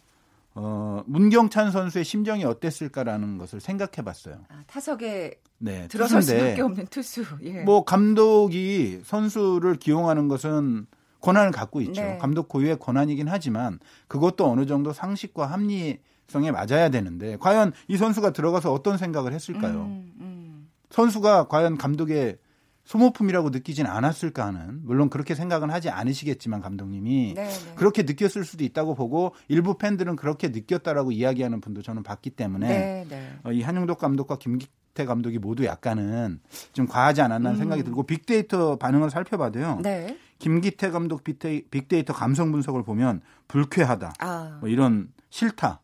어, 0.58 1.04
문경찬 1.06 1.72
선수의 1.72 2.06
심정이 2.06 2.46
어땠을까라는 2.46 3.38
것을 3.38 3.60
생각해 3.60 4.04
봤어요. 4.04 4.38
아, 4.48 4.64
타석에 4.68 5.40
네. 5.58 5.88
들어설 5.90 6.22
수밖에 6.22 6.62
없는 6.62 6.88
투수. 6.88 7.26
예. 7.44 7.62
뭐 7.64 7.84
감독이 7.84 9.02
선수를 9.04 9.76
기용하는 9.76 10.30
것은 10.30 10.88
권한을 11.20 11.52
갖고 11.52 11.82
있죠. 11.82 12.02
네. 12.02 12.18
감독 12.20 12.48
고유의 12.48 12.80
권한이긴 12.80 13.28
하지만 13.28 13.80
그것도 14.08 14.50
어느 14.50 14.66
정도 14.66 14.94
상식과 14.94 15.48
합리성에 15.48 16.52
맞아야 16.52 16.90
되는데 16.90 17.36
과연 17.38 17.74
이 17.90 17.98
선수가 17.98 18.32
들어가서 18.32 18.72
어떤 18.72 18.98
생각을 18.98 19.34
했을까요? 19.34 19.82
음, 19.82 20.14
음. 20.20 20.70
선수가 20.90 21.50
과연 21.50 21.78
감독의 21.78 22.38
소모품이라고 22.86 23.50
느끼진 23.50 23.88
않았을까 23.88 24.46
하는 24.46 24.82
물론 24.84 25.10
그렇게 25.10 25.36
생각은 25.36 25.70
하지 25.72 25.90
않으시겠지만 25.90 26.62
감독님이 26.62 27.34
네, 27.36 27.48
네. 27.48 27.76
그렇게 27.76 28.04
느꼈을 28.04 28.46
수도 28.46 28.64
있다고 28.64 28.96
보고 28.96 29.34
일부 29.48 29.78
팬들은 29.78 30.16
그렇게 30.16 30.50
느꼈다라고 30.50 31.12
이야기하는 31.12 31.62
분도 31.62 31.82
저는 31.82 32.04
봤기 32.04 32.32
때문에 32.32 32.68
네, 32.68 33.06
네. 33.10 33.34
어, 33.44 33.52
이 33.52 33.64
한용덕 33.64 33.98
감독과 33.98 34.38
김기태 34.38 35.06
감독이 35.06 35.40
모두 35.40 35.66
약간은 35.66 36.40
좀 36.74 36.88
과하지 36.88 37.22
않았나 37.22 37.56
생각이 37.56 37.84
들고 37.84 38.04
빅데이터 38.04 38.78
반응을 38.78 39.10
살펴봐도요. 39.10 39.78
음. 39.78 39.82
네. 39.82 40.18
김기태 40.38 40.92
감독 40.92 41.24
빅데이, 41.24 41.64
빅데이터 41.70 42.14
감성 42.14 42.52
분석을 42.52 42.84
보면 42.84 43.22
불쾌하다, 43.48 44.14
아. 44.20 44.58
뭐 44.60 44.70
이런 44.70 45.12
싫다, 45.30 45.82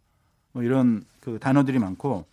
뭐 0.51 0.61
이런 0.61 1.03
그 1.19 1.39
단어들이 1.39 1.79
많고 1.79 2.25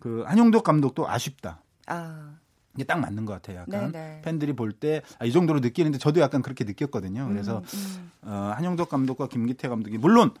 그 0.00 0.24
한용덕 0.26 0.64
감독도 0.64 1.08
아쉽다. 1.08 1.62
아. 1.86 2.38
이게 2.76 2.84
딱 2.84 2.98
맞는 3.00 3.24
것 3.24 3.32
같아요. 3.34 3.60
약간 3.60 3.92
네네. 3.92 4.22
팬들이 4.22 4.52
볼때 4.54 5.02
아, 5.18 5.24
이 5.24 5.32
정도로 5.32 5.60
느끼는데 5.60 5.98
저도 5.98 6.20
약간 6.20 6.42
그렇게 6.42 6.64
느꼈거든요. 6.64 7.28
그래서 7.28 7.62
음, 7.74 8.12
어, 8.22 8.52
한용덕 8.54 8.88
감독과 8.88 9.28
김기태 9.28 9.68
감독이 9.68 9.98
물론 9.98 10.32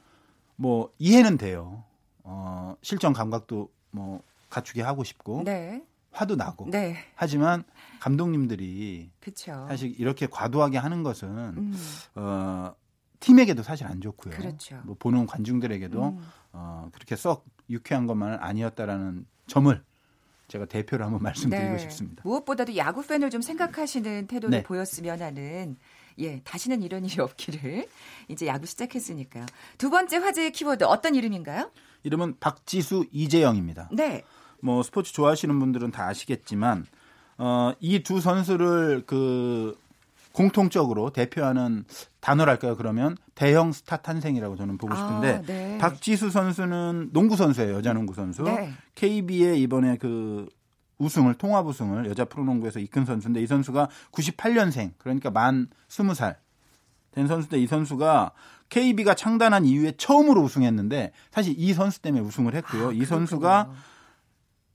뭐 0.56 0.92
이해는 0.98 1.38
돼요. 1.38 1.84
어, 2.22 2.76
실전 2.82 3.12
감각도 3.12 3.70
뭐 3.90 4.22
갖추게 4.50 4.82
하고 4.82 5.04
싶고 5.04 5.42
네. 5.44 5.82
화도 6.12 6.36
나고 6.36 6.70
네. 6.70 6.96
하지만 7.14 7.64
감독님들이 8.00 9.10
그렇죠. 9.20 9.66
사실 9.68 9.94
이렇게 9.98 10.26
과도하게 10.26 10.78
하는 10.78 11.02
것은 11.02 11.28
음. 11.28 11.74
어, 12.14 12.74
팀에게도 13.20 13.62
사실 13.62 13.86
안 13.86 14.00
좋고요. 14.00 14.34
그렇죠. 14.34 14.80
뭐 14.84 14.96
보는 14.98 15.26
관중들에게도 15.26 16.08
음. 16.08 16.26
어, 16.52 16.88
그렇게 16.92 17.16
썩 17.16 17.44
유쾌한 17.68 18.06
것만은 18.06 18.38
아니었다라는 18.40 19.26
점을 19.46 19.82
제가 20.48 20.66
대표로 20.66 21.04
한번 21.04 21.22
말씀드리고 21.22 21.72
네. 21.72 21.78
싶습니다. 21.78 22.22
무엇보다도 22.24 22.76
야구 22.76 23.04
팬을 23.06 23.30
좀 23.30 23.42
생각하시는 23.42 24.26
태도를 24.26 24.58
네. 24.58 24.62
보였으면 24.62 25.20
하는 25.20 25.76
예, 26.18 26.40
다시는 26.40 26.82
이런 26.82 27.04
일이 27.04 27.20
없기를 27.20 27.86
이제 28.28 28.46
야구 28.46 28.66
시작했으니까요. 28.66 29.46
두 29.78 29.90
번째 29.90 30.16
화제의 30.18 30.52
키워드 30.52 30.84
어떤 30.84 31.14
이름인가요? 31.14 31.70
이름은 32.04 32.36
박지수 32.40 33.06
이재영입니다. 33.10 33.90
네. 33.92 34.22
뭐 34.62 34.82
스포츠 34.82 35.12
좋아하시는 35.12 35.58
분들은 35.58 35.90
다 35.90 36.06
아시겠지만 36.06 36.86
어, 37.38 37.72
이 37.80 38.02
두 38.02 38.20
선수를 38.20 39.04
그 39.06 39.76
공통적으로 40.36 41.08
대표하는 41.08 41.86
단어랄까요? 42.20 42.76
그러면 42.76 43.16
대형 43.34 43.72
스타 43.72 43.96
탄생이라고 43.96 44.56
저는 44.56 44.76
보고 44.76 44.94
싶은데 44.94 45.32
아, 45.32 45.42
네. 45.46 45.78
박지수 45.78 46.28
선수는 46.30 47.08
농구 47.14 47.36
선수예요. 47.36 47.72
여자 47.72 47.94
농구 47.94 48.12
선수. 48.12 48.42
네. 48.42 48.70
KB의 48.96 49.62
이번에 49.62 49.96
그 49.96 50.46
우승을 50.98 51.34
통합 51.36 51.66
우승을 51.66 52.06
여자 52.10 52.26
프로농구에서 52.26 52.80
이끈 52.80 53.06
선수인데 53.06 53.40
이 53.40 53.46
선수가 53.46 53.88
98년생 54.12 54.92
그러니까 54.98 55.30
만 55.30 55.68
20살 55.88 56.36
된 57.12 57.26
선수인데 57.26 57.58
이 57.58 57.66
선수가 57.66 58.32
KB가 58.68 59.14
창단한 59.14 59.64
이후에 59.64 59.92
처음으로 59.96 60.42
우승했는데 60.42 61.12
사실 61.30 61.54
이 61.56 61.72
선수 61.72 62.02
때문에 62.02 62.22
우승을 62.22 62.54
했고요. 62.56 62.88
아, 62.88 62.92
이 62.92 63.06
선수가 63.06 63.70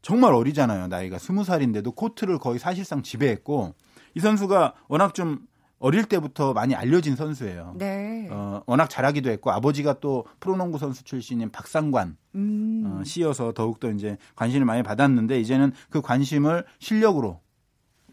정말 0.02 0.34
어리잖아요. 0.34 0.88
나이가 0.88 1.18
20살인데도 1.18 1.96
코트를 1.96 2.40
거의 2.40 2.58
사실상 2.58 3.04
지배했고 3.04 3.76
이 4.16 4.20
선수가 4.20 4.74
워낙 4.88 5.14
좀 5.14 5.48
어릴 5.82 6.06
때부터 6.06 6.54
많이 6.54 6.76
알려진 6.76 7.16
선수예요. 7.16 7.74
네. 7.78 8.28
어, 8.30 8.62
워낙 8.68 8.88
잘하기도 8.88 9.32
했고 9.32 9.52
아버지가 9.52 10.00
또 10.00 10.26
프로농구 10.40 10.78
선수 10.78 11.04
출신인 11.04 11.50
박상관 11.50 12.18
음. 12.36 12.84
어, 12.86 13.04
씨여서 13.04 13.54
더욱더 13.54 13.92
이제 13.92 14.18
관심을 14.36 14.64
많이 14.64 14.84
받았는데 14.84 15.40
이제는 15.42 15.74
그 15.90 16.02
관심을 16.02 16.66
실력으로 16.78 17.42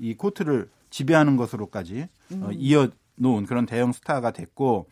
이 0.00 0.14
코트를 0.14 0.70
지배하는 0.88 1.36
것으로까지 1.36 2.08
음. 2.32 2.42
어, 2.42 2.50
이어 2.52 2.88
놓은 3.16 3.44
그런 3.44 3.66
대형 3.66 3.92
스타가 3.92 4.30
됐고 4.30 4.88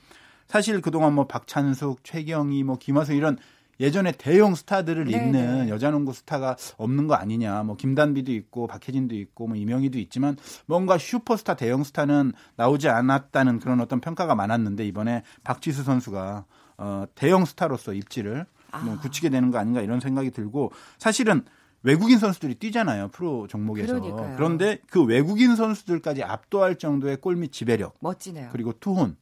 사실 0.47 0.83
그동안 0.83 1.15
뭐 1.15 1.27
박찬숙, 1.27 2.05
최경희, 2.05 2.63
뭐 2.63 2.77
김하수 2.79 3.15
이런 3.15 3.39
예전에 3.81 4.13
대형 4.13 4.55
스타들을 4.55 5.05
네네. 5.05 5.27
잇는 5.27 5.69
여자 5.69 5.91
농구 5.91 6.13
스타가 6.13 6.57
없는 6.77 7.07
거 7.07 7.15
아니냐. 7.15 7.63
뭐 7.63 7.77
김단비도 7.77 8.33
있고 8.33 8.67
박혜진도 8.67 9.15
있고 9.15 9.47
뭐 9.49 9.57
이명희도 9.57 9.99
있지만 9.99 10.37
뭔가 10.67 10.99
슈퍼스타 10.99 11.55
대형 11.55 11.85
스타는 11.85 12.33
나오지 12.57 12.89
않았다는 12.89 13.61
그런 13.61 13.81
어떤 13.81 14.01
평가가 14.01 14.35
많았는데 14.35 14.87
이번에 14.87 15.23
박지수 15.45 15.83
선수가 15.85 16.45
어 16.79 17.05
대형 17.15 17.45
스타로서 17.45 17.93
입지를 17.93 18.47
뭐 18.85 18.95
아. 18.95 19.01
굳히게 19.01 19.31
되는 19.31 19.51
거 19.51 19.59
아닌가 19.59 19.81
이런 19.81 20.01
생각이 20.01 20.31
들고 20.31 20.73
사실은 20.99 21.45
외국인 21.83 22.19
선수들이 22.19 22.57
뛰잖아요 22.57 23.09
프로 23.09 23.47
종목에서 23.47 24.01
그러니까요. 24.01 24.35
그런데 24.37 24.79
그 24.91 25.05
외국인 25.05 25.55
선수들까지 25.55 26.25
압도할 26.25 26.77
정도의 26.77 27.19
골밑 27.19 27.53
지배력 27.53 27.95
멋지네요. 28.01 28.49
그리고 28.53 28.73
투혼, 28.81 29.17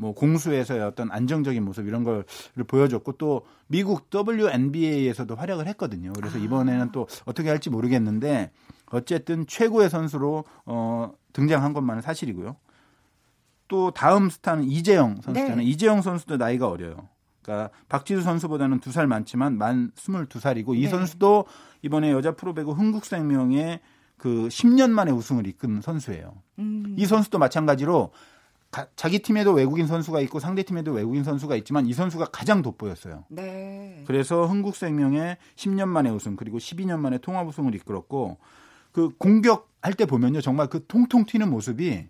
뭐 0.00 0.14
공수에서의 0.14 0.80
어떤 0.80 1.10
안정적인 1.10 1.62
모습 1.64 1.86
이런 1.88 2.04
걸 2.04 2.24
보여줬고 2.68 3.12
또 3.12 3.42
미국 3.66 4.08
WNBA에서도 4.14 5.34
활약을 5.34 5.66
했거든요. 5.68 6.12
그래서 6.14 6.38
아. 6.38 6.40
이번에는 6.40 6.92
또 6.92 7.08
어떻게 7.24 7.48
할지 7.48 7.68
모르겠는데 7.68 8.52
어쨌든 8.90 9.44
최고의 9.46 9.90
선수로 9.90 10.44
어, 10.66 11.12
등장한 11.32 11.72
것만은 11.72 12.00
사실이고요. 12.00 12.56
또 13.66 13.90
다음 13.90 14.30
스타는 14.30 14.64
이재영 14.64 15.20
선수잖아요. 15.20 15.56
네. 15.56 15.64
이재영 15.64 16.00
선수도 16.00 16.36
나이가 16.36 16.68
어려요. 16.68 17.08
그러니까 17.42 17.70
박지수 17.88 18.22
선수보다는 18.22 18.78
두 18.80 18.92
살 18.92 19.06
많지만 19.08 19.58
만 19.58 19.90
22살이고 19.96 20.76
이 20.76 20.82
네. 20.82 20.88
선수도 20.88 21.44
이번에 21.82 22.12
여자 22.12 22.32
프로배구 22.36 22.72
흥국생명의 22.72 23.80
그 24.16 24.48
10년 24.48 24.90
만에 24.90 25.10
우승을 25.10 25.46
이끈 25.46 25.80
선수예요. 25.80 26.34
음. 26.60 26.94
이 26.96 27.04
선수도 27.04 27.38
마찬가지로 27.38 28.12
가- 28.70 28.86
자기 28.96 29.20
팀에도 29.20 29.52
외국인 29.52 29.86
선수가 29.86 30.20
있고 30.22 30.40
상대 30.40 30.62
팀에도 30.62 30.92
외국인 30.92 31.24
선수가 31.24 31.56
있지만 31.56 31.86
이 31.86 31.92
선수가 31.92 32.26
가장 32.26 32.60
돋보였어요. 32.62 33.24
네. 33.28 34.04
그래서 34.06 34.46
흥국생명의 34.46 35.38
10년 35.56 35.88
만에 35.88 36.10
우승 36.10 36.36
그리고 36.36 36.58
12년 36.58 36.98
만에 37.00 37.18
통합 37.18 37.46
우승을 37.48 37.74
이끌었고 37.74 38.38
그 38.92 39.10
공격할 39.18 39.94
때 39.94 40.04
보면요 40.06 40.40
정말 40.40 40.66
그 40.68 40.84
통통 40.86 41.24
튀는 41.24 41.50
모습이 41.50 42.08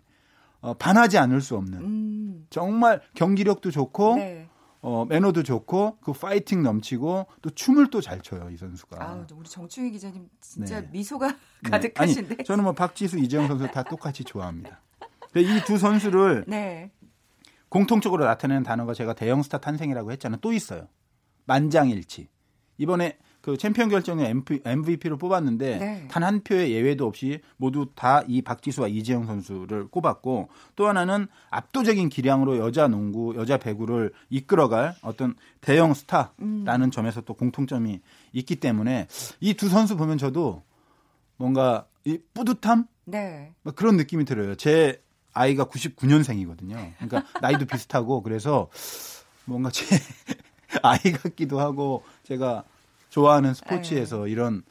어, 0.61 0.73
반하지 0.73 1.17
않을 1.17 1.39
수 1.39 1.55
없는 1.55 1.79
음. 1.79 2.45
정말 2.49 3.01
경기력도 3.13 3.71
좋고 3.71 4.15
네. 4.15 4.49
어, 4.81 5.05
매너도 5.05 5.43
좋고 5.43 5.97
그 6.01 6.11
파이팅 6.13 6.63
넘치고 6.63 7.27
또 7.41 7.49
춤을 7.49 7.89
또 7.89 8.01
잘 8.01 8.21
춰요 8.21 8.49
이 8.49 8.57
선수가. 8.57 8.97
아, 9.01 9.25
우리 9.33 9.47
정충희 9.47 9.91
기자님 9.91 10.27
진짜 10.41 10.81
네. 10.81 10.89
미소가 10.91 11.27
네. 11.27 11.35
가득하신데. 11.69 12.35
아니, 12.35 12.43
저는 12.43 12.63
뭐 12.65 12.73
박지수, 12.73 13.17
이재영 13.19 13.47
선수 13.47 13.67
다 13.71 13.83
똑같이 13.83 14.23
좋아합니다. 14.23 14.81
이 15.35 15.63
두 15.65 15.77
선수를 15.77 16.45
네. 16.47 16.91
공통적으로 17.69 18.25
나타내는 18.25 18.63
단어가 18.63 18.93
제가 18.93 19.13
대형 19.13 19.43
스타 19.43 19.59
탄생이라고 19.59 20.11
했잖아요. 20.13 20.39
또 20.41 20.51
있어요. 20.53 20.87
만장일치. 21.45 22.27
이번에 22.77 23.17
그 23.41 23.57
챔피언 23.57 23.89
결정에 23.89 24.33
MVP를 24.65 25.17
뽑았는데 25.17 25.77
네. 25.77 26.07
단 26.09 26.26
한 26.26 26.43
표의 26.43 26.71
예외도 26.71 27.05
없이 27.07 27.39
모두 27.57 27.87
다 27.95 28.23
이 28.27 28.41
박지수와 28.41 28.87
이재영 28.87 29.25
선수를 29.25 29.87
꼽았고 29.87 30.49
또 30.75 30.87
하나는 30.87 31.27
압도적인 31.49 32.09
기량으로 32.09 32.57
여자 32.57 32.87
농구, 32.87 33.35
여자 33.35 33.57
배구를 33.57 34.11
이끌어갈 34.29 34.95
어떤 35.01 35.35
대형 35.61 35.93
스타라는 35.93 36.35
음. 36.41 36.91
점에서 36.91 37.21
또 37.21 37.33
공통점이 37.33 38.01
있기 38.33 38.57
때문에 38.57 39.07
이 39.41 39.53
두 39.53 39.69
선수 39.69 39.95
보면 39.95 40.17
저도 40.17 40.63
뭔가 41.37 41.85
이 42.03 42.17
뿌듯함 42.33 42.85
네. 43.05 43.53
막 43.63 43.75
그런 43.75 43.95
느낌이 43.97 44.25
들어요. 44.25 44.55
제 44.55 45.01
아이가 45.33 45.65
99년생이거든요. 45.65 46.93
그러니까 46.97 47.23
나이도 47.41 47.65
비슷하고 47.65 48.21
그래서 48.23 48.69
뭔가 49.45 49.69
제 49.71 49.85
아이 50.83 50.99
같기도 50.99 51.59
하고 51.59 52.03
제가 52.23 52.63
좋아하는 53.09 53.53
스포츠에서 53.53 54.25
네. 54.25 54.31
이런 54.31 54.63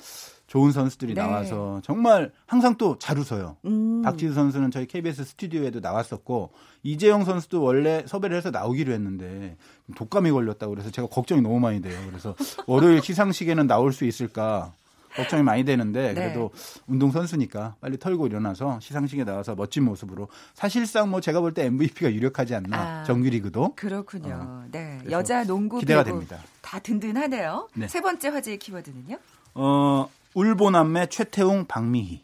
좋은 0.46 0.72
선수들이 0.72 1.14
네. 1.14 1.20
나와서 1.20 1.80
정말 1.84 2.32
항상 2.46 2.76
또 2.76 2.96
잘 2.98 3.18
웃어요. 3.18 3.56
음. 3.66 4.02
박지수 4.02 4.32
선수는 4.34 4.70
저희 4.70 4.86
KBS 4.86 5.24
스튜디오에도 5.24 5.80
나왔었고 5.80 6.50
이재영 6.82 7.24
선수도 7.24 7.62
원래 7.62 8.04
섭외를 8.06 8.36
해서 8.36 8.50
나오기로 8.50 8.92
했는데 8.92 9.56
독감이 9.94 10.30
걸렸다고 10.30 10.72
그래서 10.72 10.90
제가 10.90 11.08
걱정이 11.08 11.42
너무 11.42 11.60
많이 11.60 11.82
돼요. 11.82 11.98
그래서 12.08 12.34
월요일 12.66 13.02
시상식에는 13.02 13.66
나올 13.66 13.92
수 13.92 14.04
있을까 14.06 14.72
걱정이 15.18 15.42
많이 15.42 15.64
되는데 15.64 16.08
네. 16.08 16.14
그래도 16.14 16.50
운동 16.86 17.10
선수니까 17.10 17.76
빨리 17.80 17.98
털고 17.98 18.26
일어나서 18.26 18.80
시상식에 18.80 19.24
나와서 19.24 19.54
멋진 19.54 19.84
모습으로 19.84 20.28
사실상 20.54 21.10
뭐 21.10 21.20
제가 21.20 21.40
볼 21.40 21.52
때 21.52 21.64
MVP가 21.66 22.12
유력하지 22.12 22.54
않나 22.54 23.00
아. 23.00 23.04
정규리그도 23.04 23.74
그렇군요. 23.76 24.38
어, 24.40 24.64
네. 24.70 25.00
여자 25.10 25.44
농구 25.44 25.78
기대가 25.78 26.04
됩니다. 26.04 26.38
다 26.62 26.78
든든하네요. 26.78 27.68
네. 27.74 27.88
세 27.88 28.00
번째 28.00 28.28
화제의 28.28 28.58
키워드는요? 28.58 29.18
어 29.54 30.08
울보남매 30.34 31.06
최태웅 31.08 31.66
박미희 31.66 32.22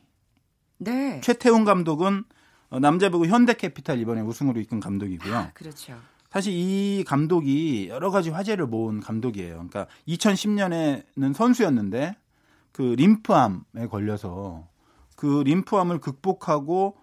네. 0.79 1.21
최태웅 1.23 1.65
감독은 1.65 2.25
어, 2.71 2.79
남자 2.81 3.09
배구 3.09 3.27
현대캐피탈 3.27 3.99
이번에 4.01 4.21
우승으로 4.21 4.61
이끈 4.61 4.81
감독이고요. 4.81 5.35
아, 5.37 5.51
그렇죠. 5.55 5.95
사실 6.31 6.53
이 6.53 7.05
감독이 7.07 7.87
여러 7.89 8.11
가지 8.11 8.31
화제를 8.31 8.67
모은 8.67 9.01
감독이에요. 9.01 9.55
그러니까 9.55 9.87
2010년에는 10.09 11.35
선수였는데 11.35 12.17
그 12.75 12.83
림프암에 12.99 13.87
걸려서 13.91 14.67
그 15.17 15.43
림프암을 15.47 16.01
극복하고 16.01 16.97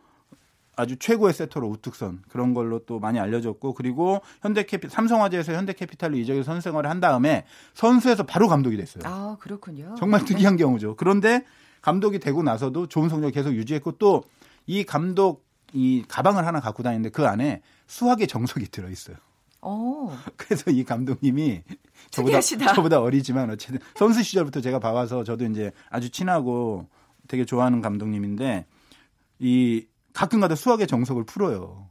아주 0.75 0.97
최고의 0.97 1.33
세터로 1.33 1.67
우뚝선 1.67 2.21
그런 2.29 2.53
걸로 2.53 2.79
또 2.85 2.99
많이 2.99 3.19
알려졌고 3.19 3.73
그리고 3.73 4.21
현대캐피 4.41 4.89
삼성화재에서 4.89 5.53
현대캐피탈로 5.53 6.17
이적해서 6.17 6.43
선수 6.43 6.61
생활을 6.69 6.89
한 6.89 6.99
다음에 6.99 7.45
선수에서 7.73 8.23
바로 8.23 8.47
감독이 8.47 8.77
됐어요. 8.77 9.03
아, 9.05 9.37
그렇군요. 9.39 9.95
정말 9.97 10.25
특이한 10.25 10.57
경우죠. 10.57 10.95
그런데 10.95 11.45
감독이 11.81 12.19
되고 12.19 12.43
나서도 12.43 12.87
좋은 12.87 13.09
성적을 13.09 13.31
계속 13.31 13.53
유지했고 13.53 13.93
또 13.93 14.23
이 14.67 14.83
감독 14.83 15.45
이 15.73 16.03
가방을 16.07 16.45
하나 16.45 16.59
갖고 16.59 16.83
다니는데 16.83 17.09
그 17.09 17.25
안에 17.27 17.61
수학의 17.87 18.27
정석이 18.27 18.67
들어 18.67 18.89
있어요. 18.89 19.15
어. 19.61 20.17
그래서 20.37 20.71
이 20.71 20.83
감독님이 20.83 21.63
저보다, 22.09 22.39
특이하시다. 22.39 22.73
저보다 22.73 23.01
어리지만 23.01 23.49
어쨌든 23.49 23.79
선수 23.95 24.23
시절부터 24.23 24.61
제가 24.61 24.79
봐와서 24.79 25.23
저도 25.23 25.45
이제 25.45 25.71
아주 25.89 26.09
친하고 26.09 26.87
되게 27.27 27.45
좋아하는 27.45 27.81
감독님인데 27.81 28.65
이 29.39 29.85
가끔가다 30.13 30.55
수학의 30.55 30.87
정석을 30.87 31.25
풀어요. 31.25 31.90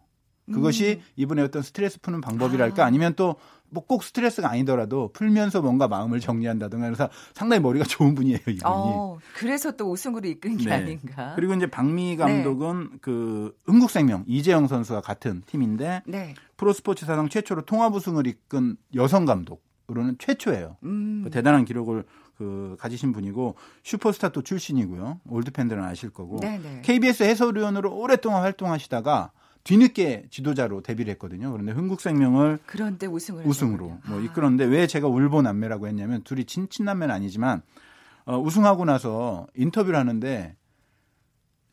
그것이 0.52 1.00
이분의 1.16 1.44
어떤 1.44 1.62
스트레스 1.62 2.00
푸는 2.00 2.20
방법이랄까 2.20 2.82
음. 2.82 2.84
아. 2.84 2.86
아니면 2.86 3.14
또 3.14 3.36
뭐 3.70 3.84
꼭 3.86 4.04
스트레스가 4.04 4.50
아니더라도 4.50 5.10
풀면서 5.12 5.62
뭔가 5.62 5.88
마음을 5.88 6.20
정리한다든가 6.20 6.86
그래서 6.86 7.08
상당히 7.34 7.62
머리가 7.62 7.84
좋은 7.84 8.14
분이에요 8.14 8.38
이분이. 8.38 8.60
어, 8.64 9.18
그래서 9.36 9.72
또 9.72 9.90
우승으로 9.90 10.28
이끈 10.28 10.56
게 10.58 10.64
네. 10.66 10.72
아닌가. 10.72 11.32
그리고 11.34 11.54
이제 11.54 11.66
박미희 11.66 12.16
감독은 12.16 12.98
그 13.00 13.56
흥국생명 13.66 14.24
이재영 14.26 14.66
선수와 14.68 15.00
같은 15.00 15.42
팀인데 15.46 16.02
네. 16.06 16.34
프로스포츠 16.56 17.06
사상 17.06 17.28
최초로 17.28 17.62
통합 17.62 17.94
우승을 17.94 18.26
이끈 18.26 18.76
여성 18.94 19.24
감독으로는 19.24 20.16
최초예요. 20.18 20.76
음. 20.84 21.22
그 21.24 21.30
대단한 21.30 21.64
기록을 21.64 22.04
그 22.36 22.76
가지신 22.80 23.12
분이고 23.12 23.54
슈퍼스타 23.82 24.30
또 24.30 24.42
출신이고요. 24.42 25.20
올드 25.28 25.50
팬들은 25.52 25.82
아실 25.84 26.10
거고. 26.10 26.40
네네. 26.40 26.82
KBS 26.82 27.24
해설위원으로 27.24 27.94
오랫동안 27.94 28.42
활동하시다가 28.42 29.30
뒤늦게 29.64 30.24
지도자로 30.30 30.82
데뷔를 30.82 31.12
했거든요. 31.12 31.52
그런데 31.52 31.72
흥국생명을 31.72 32.60
그런데 32.66 33.06
우승을 33.06 33.46
우승으로. 33.46 33.98
뭐 34.06 34.18
아. 34.18 34.22
이끌었는데 34.22 34.64
왜 34.64 34.86
제가 34.86 35.06
울보 35.06 35.42
남매라고 35.42 35.86
했냐면 35.86 36.22
둘이 36.22 36.44
친 36.44 36.68
친남매는 36.68 37.14
아니지만 37.14 37.62
어, 38.24 38.38
우승하고 38.38 38.84
나서 38.84 39.46
인터뷰를 39.56 39.98
하는데 39.98 40.56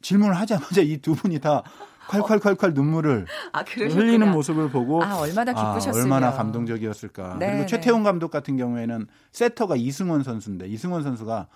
질문을 0.01 0.35
하자마자 0.37 0.81
이 0.81 0.97
두 1.01 1.15
분이 1.15 1.39
다 1.39 1.63
콸콸콸콸 2.09 2.73
눈물을 2.73 3.25
아. 3.53 3.63
흘리는 3.63 4.31
모습을 4.31 4.69
보고 4.69 5.03
아, 5.03 5.15
얼마나 5.19 5.51
기쁘셨으면. 5.53 6.03
얼마나 6.05 6.31
감동적이었을까. 6.33 7.37
네, 7.39 7.47
그리고 7.47 7.61
네. 7.61 7.65
최태웅 7.67 8.03
감독 8.03 8.31
같은 8.31 8.55
경우에는 8.57 9.07
세터가 9.31 9.75
이승원 9.75 10.23
선수인데 10.23 10.67
이승원 10.67 11.03
선수가 11.03 11.47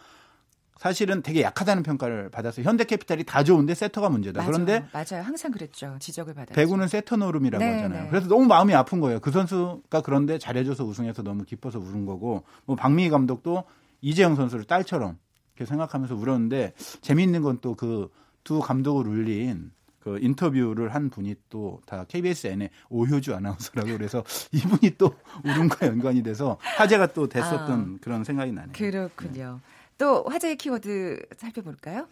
사실은 0.81 1.21
되게 1.21 1.43
약하다는 1.43 1.83
평가를 1.83 2.29
받아서 2.29 2.63
현대캐피탈이 2.63 3.23
다 3.23 3.43
좋은데 3.43 3.75
세터가 3.75 4.09
문제다. 4.09 4.39
맞아요. 4.41 4.51
그런데 4.51 4.83
맞아요. 4.91 5.23
항상 5.23 5.51
그랬죠. 5.51 5.95
지적을 5.99 6.33
받았죠. 6.33 6.55
배구는 6.55 6.87
세터 6.87 7.17
노름이라고 7.17 7.63
네, 7.63 7.71
하잖아요. 7.75 8.03
네. 8.05 8.09
그래서 8.09 8.27
너무 8.27 8.47
마음이 8.47 8.73
아픈 8.73 8.99
거예요. 8.99 9.19
그 9.19 9.29
선수가 9.29 10.01
그런데 10.01 10.39
잘해줘서 10.39 10.83
우승해서 10.83 11.21
너무 11.21 11.43
기뻐서 11.43 11.77
우는 11.77 12.07
거고, 12.07 12.45
뭐 12.65 12.75
박미희 12.75 13.09
감독도 13.11 13.63
이재영 14.01 14.35
선수를 14.35 14.65
딸처럼 14.65 15.19
이렇게 15.55 15.69
생각하면서 15.69 16.15
울었는데 16.15 16.73
재미있는 17.01 17.43
건 17.43 17.61
또 17.61 17.75
그 17.75 18.09
두 18.43 18.59
감독을 18.59 19.07
울린 19.07 19.69
그 19.99 20.17
인터뷰를 20.19 20.95
한 20.95 21.11
분이 21.11 21.35
또 21.51 21.79
다 21.85 22.05
KBSN의 22.05 22.71
오효주 22.89 23.35
아나운서라고 23.35 23.91
그래서 23.99 24.23
이분이 24.51 24.97
또 24.97 25.13
울음과 25.45 25.85
연관이 25.85 26.23
돼서 26.23 26.57
화제가 26.59 27.13
또 27.13 27.29
됐었던 27.29 27.99
그런 28.01 28.23
생각이 28.23 28.51
나네요. 28.51 28.73
그렇군요. 28.73 29.59
또 30.01 30.23
화제의 30.23 30.55
키워드 30.55 31.19
살펴볼까요? 31.37 32.07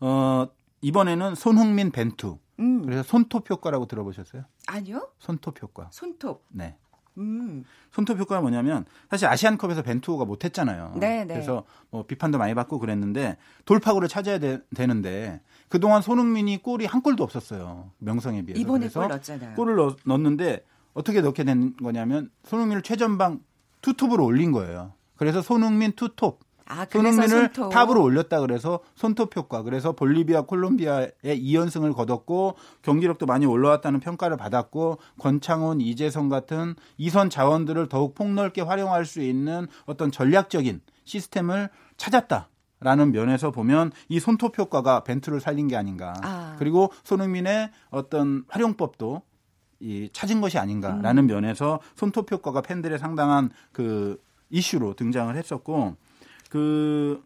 어, 0.00 0.48
이번에는 0.80 1.34
손흥민 1.34 1.90
벤투. 1.90 2.38
음. 2.60 2.82
그래서 2.86 3.02
손톱 3.02 3.50
효과라고 3.50 3.84
들어보셨어요? 3.84 4.44
아니요. 4.66 5.10
손톱 5.18 5.62
효과. 5.62 5.90
손톱. 5.92 6.42
네. 6.48 6.78
음. 7.18 7.64
손톱 7.92 8.18
효과가 8.18 8.40
뭐냐면 8.40 8.86
사실 9.10 9.28
아시안컵에서 9.28 9.82
벤투호가 9.82 10.24
못했잖아요. 10.24 10.94
네, 10.96 11.26
네. 11.26 11.34
그래서 11.34 11.64
뭐 11.90 12.06
비판도 12.06 12.38
많이 12.38 12.54
받고 12.54 12.78
그랬는데 12.78 13.36
돌파구를 13.66 14.08
찾아야 14.08 14.38
되, 14.38 14.60
는데 14.74 15.42
그동안 15.68 16.00
손흥민이 16.00 16.62
골이 16.62 16.86
한 16.86 17.02
골도 17.02 17.22
없었어요. 17.22 17.90
명성에 17.98 18.40
비해서. 18.46 18.58
이번에 18.58 18.88
골 18.88 19.08
넣었잖아요. 19.08 19.54
골을 19.54 19.76
넣, 19.76 19.96
넣었는데 20.06 20.64
어떻게 20.94 21.20
넣게 21.20 21.44
된 21.44 21.76
거냐면 21.76 22.30
손흥민을 22.44 22.80
최전방 22.80 23.40
투톱으로 23.82 24.24
올린 24.24 24.50
거예요. 24.50 24.94
그래서 25.16 25.42
손흥민 25.42 25.92
투톱. 25.92 26.40
아, 26.66 26.86
손흥민을 26.90 27.28
손톱. 27.28 27.72
탑으로 27.72 28.02
올렸다 28.02 28.40
그래서 28.40 28.80
손톱 28.94 29.36
효과. 29.36 29.62
그래서 29.62 29.92
볼리비아, 29.92 30.42
콜롬비아의 30.42 31.12
2연승을 31.24 31.94
거뒀고 31.94 32.54
경기력도 32.82 33.26
많이 33.26 33.46
올라왔다는 33.46 34.00
평가를 34.00 34.36
받았고 34.36 34.98
권창훈, 35.18 35.80
이재성 35.80 36.28
같은 36.28 36.74
이선 36.96 37.30
자원들을 37.30 37.88
더욱 37.88 38.14
폭넓게 38.14 38.62
활용할 38.62 39.04
수 39.04 39.20
있는 39.20 39.66
어떤 39.86 40.10
전략적인 40.10 40.80
시스템을 41.04 41.68
찾았다 41.96 42.48
라는 42.80 43.12
면에서 43.12 43.50
보면 43.50 43.92
이 44.08 44.20
손톱 44.20 44.58
효과가 44.58 45.04
벤투를 45.04 45.40
살린 45.40 45.68
게 45.68 45.76
아닌가. 45.76 46.14
아. 46.22 46.56
그리고 46.58 46.92
손흥민의 47.04 47.70
어떤 47.90 48.44
활용법도 48.48 49.22
이 49.80 50.08
찾은 50.12 50.40
것이 50.40 50.58
아닌가라는 50.58 51.24
음. 51.24 51.26
면에서 51.26 51.80
손톱 51.94 52.30
효과가 52.30 52.62
팬들의 52.62 52.98
상당한 52.98 53.50
그 53.72 54.22
이슈로 54.50 54.94
등장을 54.94 55.34
했었고 55.36 55.96
그 56.54 57.20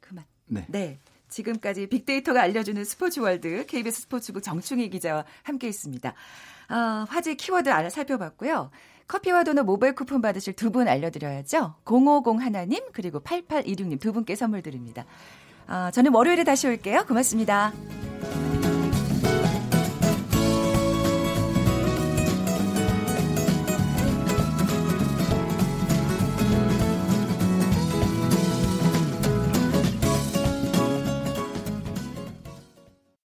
그만. 0.00 0.24
네. 0.46 0.66
네. 0.68 0.98
지금까지 1.28 1.86
빅데이터가 1.86 2.42
알려주는 2.42 2.84
스포츠 2.84 3.20
월드 3.20 3.64
KBS 3.66 4.02
스포츠국 4.02 4.42
정충희 4.42 4.90
기자와 4.90 5.24
함께 5.44 5.68
했습니다. 5.68 6.14
아, 6.68 7.06
화제 7.08 7.34
키워드 7.36 7.68
알아 7.70 7.90
살펴봤고요. 7.90 8.72
커피와 9.06 9.44
도넛 9.44 9.64
모바일 9.64 9.94
쿠폰 9.94 10.20
받으실 10.20 10.54
두 10.54 10.70
분 10.72 10.88
알려드려야죠. 10.88 11.76
050 11.84 12.40
하나님 12.42 12.80
그리고 12.92 13.20
8826님 13.20 14.00
두 14.00 14.12
분께 14.12 14.34
선물 14.34 14.62
드립니다. 14.62 15.04
아, 15.68 15.92
저는 15.92 16.12
월요일에 16.12 16.42
다시 16.42 16.66
올게요. 16.66 17.04
고맙습니다. 17.06 17.72